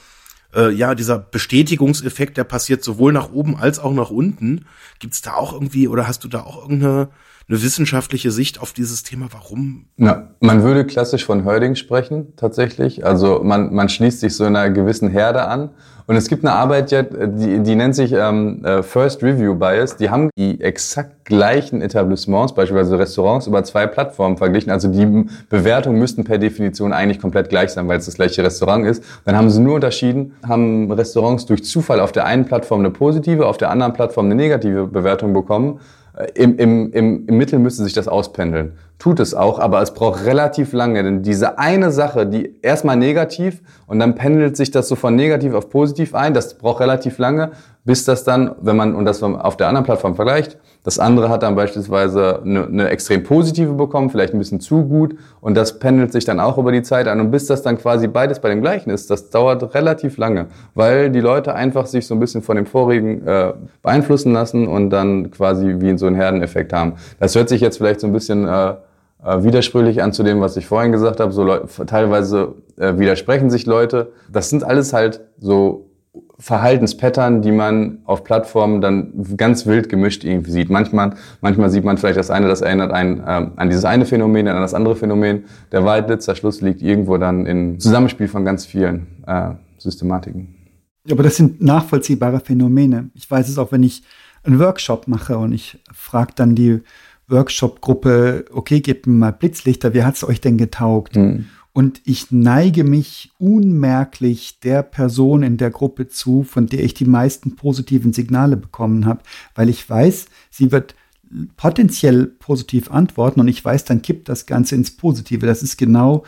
[0.56, 4.66] äh, ja, dieser Bestätigungseffekt, der passiert sowohl nach oben als auch nach unten.
[4.99, 7.10] Gibt es da auch irgendwie, oder hast du da auch irgendeine
[7.49, 9.27] eine wissenschaftliche Sicht auf dieses Thema?
[9.31, 9.85] Warum?
[9.97, 13.05] Ja, man würde klassisch von Herding sprechen, tatsächlich.
[13.05, 15.69] Also man, man schließt sich so einer gewissen Herde an.
[16.05, 19.95] Und es gibt eine Arbeit, die, die nennt sich ähm, äh, First Review Bias.
[19.95, 24.69] Die haben die exakt gleichen Etablissements, beispielsweise Restaurants, über zwei Plattformen verglichen.
[24.69, 28.85] Also die Bewertungen müssten per Definition eigentlich komplett gleich sein, weil es das gleiche Restaurant
[28.85, 29.01] ist.
[29.23, 33.47] Dann haben sie nur unterschieden, haben Restaurants durch Zufall auf der einen Plattform eine positive,
[33.47, 35.79] auf der anderen Plattform eine negative Bewertung bekommen.
[36.36, 38.74] Im, im, im, Im Mittel müsste sich das auspendeln.
[38.99, 43.61] Tut es auch, aber es braucht relativ lange, denn diese eine Sache, die erstmal negativ
[43.88, 47.51] und dann pendelt sich das so von negativ auf positiv ein, das braucht relativ lange,
[47.86, 51.43] bis das dann, wenn man, und das auf der anderen Plattform vergleicht, das andere hat
[51.43, 56.11] dann beispielsweise eine, eine extrem positive bekommen, vielleicht ein bisschen zu gut und das pendelt
[56.11, 58.61] sich dann auch über die Zeit an und bis das dann quasi beides bei dem
[58.61, 62.55] gleichen ist, das dauert relativ lange, weil die Leute einfach sich so ein bisschen von
[62.55, 66.93] dem vorigen äh, beeinflussen lassen und dann quasi wie in so einen Herdeneffekt haben.
[67.19, 68.75] Das hört sich jetzt vielleicht so ein bisschen äh,
[69.25, 71.31] äh, widersprüchlich an zu dem, was ich vorhin gesagt habe.
[71.31, 74.11] So Leute, teilweise äh, widersprechen sich Leute.
[74.29, 75.89] Das sind alles halt so
[76.43, 80.69] Verhaltenspattern, die man auf Plattformen dann ganz wild gemischt irgendwie sieht.
[80.69, 84.47] Manchmal, manchmal sieht man vielleicht das eine, das erinnert einen ähm, an dieses eine Phänomen,
[84.47, 85.45] dann an das andere Phänomen.
[85.71, 90.53] Der Wahrheitsletzter Schluss liegt irgendwo dann im Zusammenspiel von ganz vielen äh, Systematiken.
[91.09, 93.09] Aber das sind nachvollziehbare Phänomene.
[93.13, 94.03] Ich weiß es auch, wenn ich
[94.43, 96.81] einen Workshop mache und ich frage dann die
[97.29, 101.15] Workshop-Gruppe, okay, gebt mir mal Blitzlichter, wie hat es euch denn getaugt?
[101.15, 101.45] Mhm.
[101.74, 107.05] Und ich neige mich unmerklich der Person in der Gruppe zu, von der ich die
[107.05, 109.21] meisten positiven Signale bekommen habe,
[109.55, 110.93] weil ich weiß, sie wird
[111.57, 115.47] potenziell positiv antworten und ich weiß, dann kippt das Ganze ins Positive.
[115.47, 116.24] Das ist genau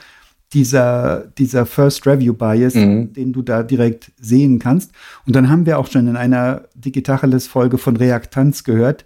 [0.54, 3.14] dieser, dieser First Review Bias, Mhm.
[3.14, 4.92] den du da direkt sehen kannst.
[5.28, 9.06] Und dann haben wir auch schon in einer Digitacheles-Folge von Reaktanz gehört.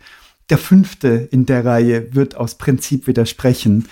[0.50, 3.88] Der fünfte in der Reihe wird aus Prinzip widersprechen.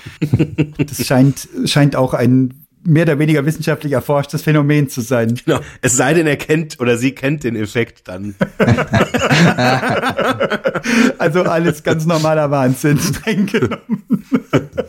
[0.78, 5.40] Das scheint, scheint auch ein mehr oder weniger wissenschaftlich erforschtes Phänomen zu sein.
[5.46, 5.60] Genau.
[5.82, 8.36] Es sei denn, er kennt oder sie kennt den Effekt dann.
[11.18, 14.06] Also alles ganz normaler Wahnsinn, streng genommen.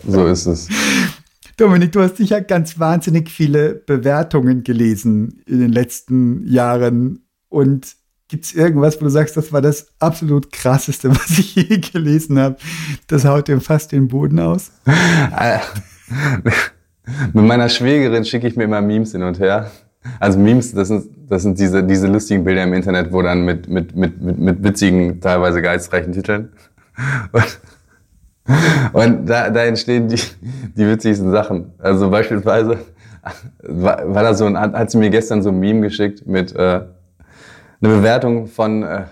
[0.07, 0.69] So ist es.
[1.57, 7.25] Dominik, du hast sicher ganz wahnsinnig viele Bewertungen gelesen in den letzten Jahren.
[7.49, 7.97] Und
[8.29, 12.39] gibt es irgendwas, wo du sagst, das war das absolut krasseste, was ich je gelesen
[12.39, 12.57] habe?
[13.07, 14.71] Das haut dir fast den Boden aus.
[17.33, 19.71] Mit meiner Schwägerin schicke ich mir immer Memes hin und her.
[20.21, 23.69] Also Memes, das sind, das sind diese, diese lustigen Bilder im Internet, wo dann mit,
[23.69, 26.51] mit, mit, mit, mit witzigen, teilweise geistreichen Titeln.
[27.33, 27.61] Und,
[28.93, 30.21] und da, da entstehen die,
[30.77, 31.73] die witzigsten Sachen.
[31.79, 32.79] Also beispielsweise
[33.63, 36.83] war, war da so ein, hat sie mir gestern so ein Meme geschickt mit äh,
[37.81, 39.05] eine Bewertung von, äh,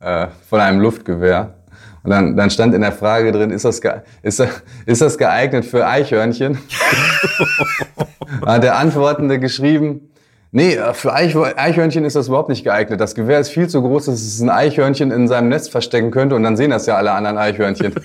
[0.00, 1.54] äh, von einem Luftgewehr.
[2.02, 3.80] Und dann, dann stand in der Frage drin, ist das,
[4.22, 4.42] ist
[4.86, 6.58] ist das geeignet für Eichhörnchen?
[8.46, 10.08] hat der Antwortende geschrieben,
[10.52, 13.00] nee, äh, für Eich, Eichhörnchen ist das überhaupt nicht geeignet.
[13.00, 16.34] Das Gewehr ist viel zu groß, dass es ein Eichhörnchen in seinem Nest verstecken könnte
[16.36, 17.94] und dann sehen das ja alle anderen Eichhörnchen.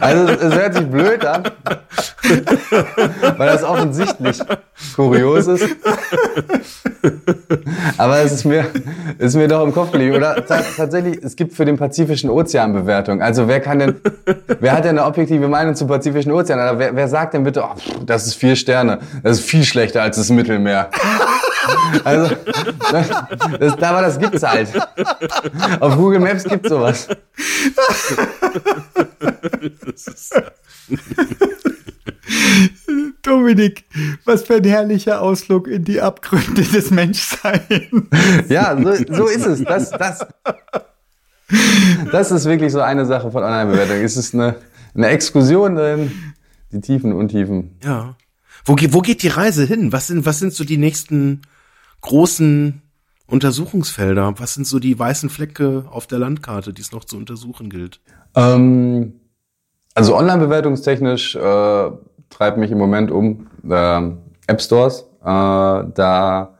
[0.00, 1.42] Also es hört sich blöd an,
[3.36, 4.38] weil das offensichtlich
[4.94, 5.64] kurios ist.
[7.98, 8.66] Aber es ist mir,
[9.18, 10.16] ist mir doch im Kopf geblieben.
[10.16, 13.22] Oder ta tatsächlich, es gibt für den Pazifischen Ozean Bewertung.
[13.22, 14.00] Also wer kann denn,
[14.60, 16.58] wer hat denn eine objektive Meinung zum Pazifischen Ozean?
[16.58, 17.74] Oder wer, wer sagt denn bitte, oh,
[18.04, 20.90] das ist vier Sterne, das ist viel schlechter als das Mittelmeer.
[22.04, 22.36] Also,
[22.92, 23.08] das,
[23.58, 24.68] das, aber das gibt's halt.
[25.80, 27.08] Auf Google Maps gibt's sowas.
[33.26, 33.84] Dominik,
[34.24, 37.62] was für ein herrlicher Ausflug in die Abgründe des Menschseins.
[38.48, 39.64] Ja, so, so ist es.
[39.64, 40.26] Das, das,
[42.12, 43.96] das ist wirklich so eine Sache von Online-Bewertung.
[43.96, 44.56] Es ist eine,
[44.94, 46.12] eine Exkursion in
[46.72, 47.76] die Tiefen und Untiefen.
[47.82, 48.16] Ja.
[48.64, 49.92] Wo, wo geht die Reise hin?
[49.92, 51.42] Was sind, was sind so die nächsten
[52.00, 52.82] großen
[53.26, 54.34] Untersuchungsfelder?
[54.38, 58.00] Was sind so die weißen Flecke auf der Landkarte, die es noch zu untersuchen gilt?
[58.34, 59.14] Ähm,
[59.94, 61.90] also online-bewertungstechnisch äh,
[62.30, 64.00] treibt mich im Moment um äh,
[64.46, 65.02] App Stores.
[65.22, 66.56] Äh, da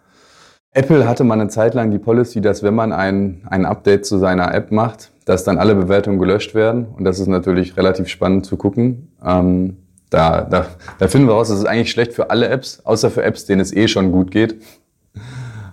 [0.72, 4.18] Apple hatte mal eine Zeit lang die Policy, dass wenn man ein, ein Update zu
[4.18, 6.86] seiner App macht, dass dann alle Bewertungen gelöscht werden.
[6.96, 9.10] Und das ist natürlich relativ spannend zu gucken.
[9.24, 9.78] Ähm,
[10.10, 10.66] da, da,
[10.98, 13.60] da finden wir raus, das ist eigentlich schlecht für alle Apps, außer für Apps, denen
[13.60, 14.62] es eh schon gut geht.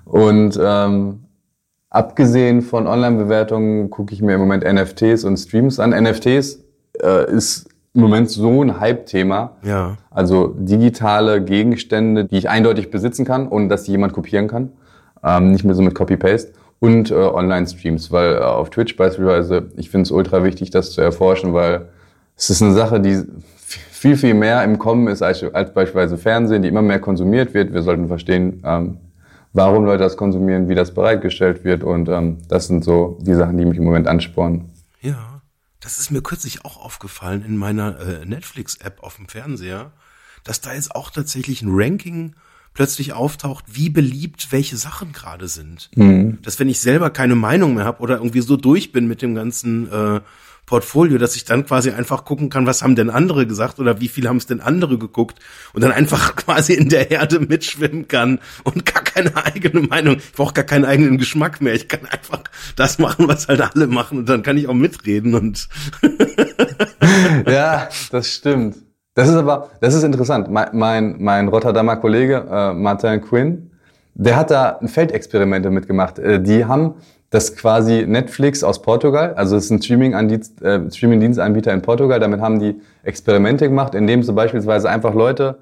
[0.06, 1.26] Und ähm,
[1.90, 5.92] abgesehen von Online-Bewertungen gucke ich mir im Moment NFTs und Streams an.
[5.92, 6.64] NFTs
[7.02, 9.58] äh, ist im Moment so ein Hype-Thema.
[9.62, 9.98] Ja.
[10.10, 14.72] Also digitale Gegenstände, die ich eindeutig besitzen kann, ohne dass die jemand kopieren kann.
[15.24, 16.54] Ähm, nicht mehr so mit Copy-Paste.
[16.80, 21.02] Und äh, Online-Streams, weil äh, auf Twitch beispielsweise, ich finde es ultra wichtig, das zu
[21.02, 21.86] erforschen, weil
[22.36, 23.24] es ist eine Sache, die
[24.04, 27.74] viel, viel mehr im Kommen ist als, als beispielsweise Fernsehen, die immer mehr konsumiert wird.
[27.74, 28.98] Wir sollten verstehen, ähm,
[29.54, 31.84] warum Leute das konsumieren, wie das bereitgestellt wird.
[31.84, 34.72] Und ähm, das sind so die Sachen, die mich im Moment anspornen.
[35.00, 35.33] Ja,
[35.84, 39.92] das ist mir kürzlich auch aufgefallen in meiner äh, Netflix-App auf dem Fernseher,
[40.46, 42.36] dass da jetzt auch tatsächlich ein Ranking
[42.74, 45.90] plötzlich auftaucht, wie beliebt welche Sachen gerade sind.
[46.42, 49.36] Dass wenn ich selber keine Meinung mehr habe oder irgendwie so durch bin mit dem
[49.36, 50.22] ganzen äh,
[50.66, 54.08] Portfolio, dass ich dann quasi einfach gucken kann, was haben denn andere gesagt oder wie
[54.08, 55.40] viel haben es denn andere geguckt
[55.74, 60.18] und dann einfach quasi in der Herde mitschwimmen kann und gar keine eigene Meinung.
[60.18, 61.74] Ich brauche gar keinen eigenen Geschmack mehr.
[61.74, 62.44] Ich kann einfach
[62.76, 65.68] das machen, was halt alle machen und dann kann ich auch mitreden und
[67.48, 68.78] ja, das stimmt.
[69.16, 70.50] Das ist aber, das ist interessant.
[70.50, 73.72] Mein, mein, mein Rotterdamer Kollege äh, Martin Quinn,
[74.16, 76.18] der hat da ein Feldexperimente mitgemacht.
[76.20, 76.96] Äh, die haben
[77.34, 79.80] das quasi Netflix aus Portugal, also es ist ein
[80.30, 82.20] äh, Streaming-Dienstanbieter in Portugal.
[82.20, 85.58] Damit haben die Experimente gemacht, indem sie beispielsweise einfach Leute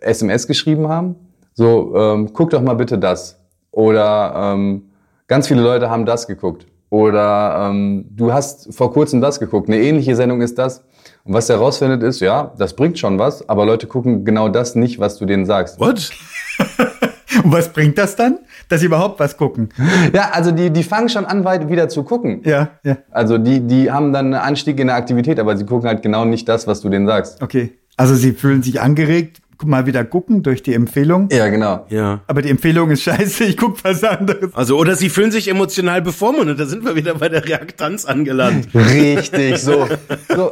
[0.00, 1.14] SMS geschrieben haben.
[1.54, 3.40] So, ähm, guck doch mal bitte das.
[3.70, 4.90] Oder ähm,
[5.26, 6.66] ganz viele Leute haben das geguckt.
[6.90, 9.70] Oder ähm, du hast vor kurzem das geguckt.
[9.70, 10.84] Eine ähnliche Sendung ist das.
[11.24, 14.74] Und was er herausfindet ist, ja, das bringt schon was, aber Leute gucken genau das
[14.74, 15.80] nicht, was du denen sagst.
[15.80, 16.10] what?
[17.44, 18.38] Und was bringt das dann?
[18.68, 19.68] Dass sie überhaupt was gucken.
[20.12, 22.40] Ja, also die, die fangen schon an, weit wieder zu gucken.
[22.44, 22.96] Ja, ja.
[23.10, 26.24] Also die, die haben dann einen Anstieg in der Aktivität, aber sie gucken halt genau
[26.24, 27.42] nicht das, was du denen sagst.
[27.42, 27.72] Okay.
[27.96, 31.28] Also sie fühlen sich angeregt, mal wieder gucken durch die Empfehlung.
[31.30, 31.86] Ja, genau.
[31.88, 32.20] Ja.
[32.26, 34.54] Aber die Empfehlung ist scheiße, ich guck was anderes.
[34.54, 36.58] Also, oder sie fühlen sich emotional bevormundet.
[36.58, 38.68] Da sind wir wieder bei der Reaktanz angelangt.
[38.74, 39.86] Richtig, so.
[40.28, 40.50] so.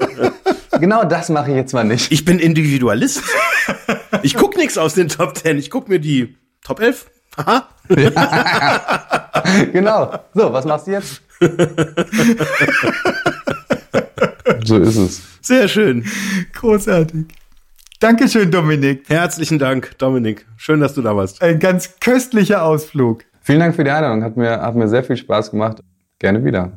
[0.80, 2.10] Genau das mache ich jetzt mal nicht.
[2.12, 3.22] Ich bin Individualist.
[4.22, 5.58] Ich guck nichts aus den Top 10.
[5.58, 7.10] Ich guck mir die Top 11.
[7.36, 7.68] Aha.
[9.72, 10.12] genau.
[10.34, 11.22] So, was machst du jetzt?
[14.64, 15.22] so ist es.
[15.40, 16.04] Sehr schön.
[16.52, 17.26] Großartig.
[17.98, 19.08] Dankeschön, Dominik.
[19.08, 20.46] Herzlichen Dank, Dominik.
[20.56, 21.42] Schön, dass du da warst.
[21.42, 23.24] Ein ganz köstlicher Ausflug.
[23.40, 24.22] Vielen Dank für die Einladung.
[24.22, 25.82] Hat mir, hat mir sehr viel Spaß gemacht.
[26.18, 26.72] Gerne wieder.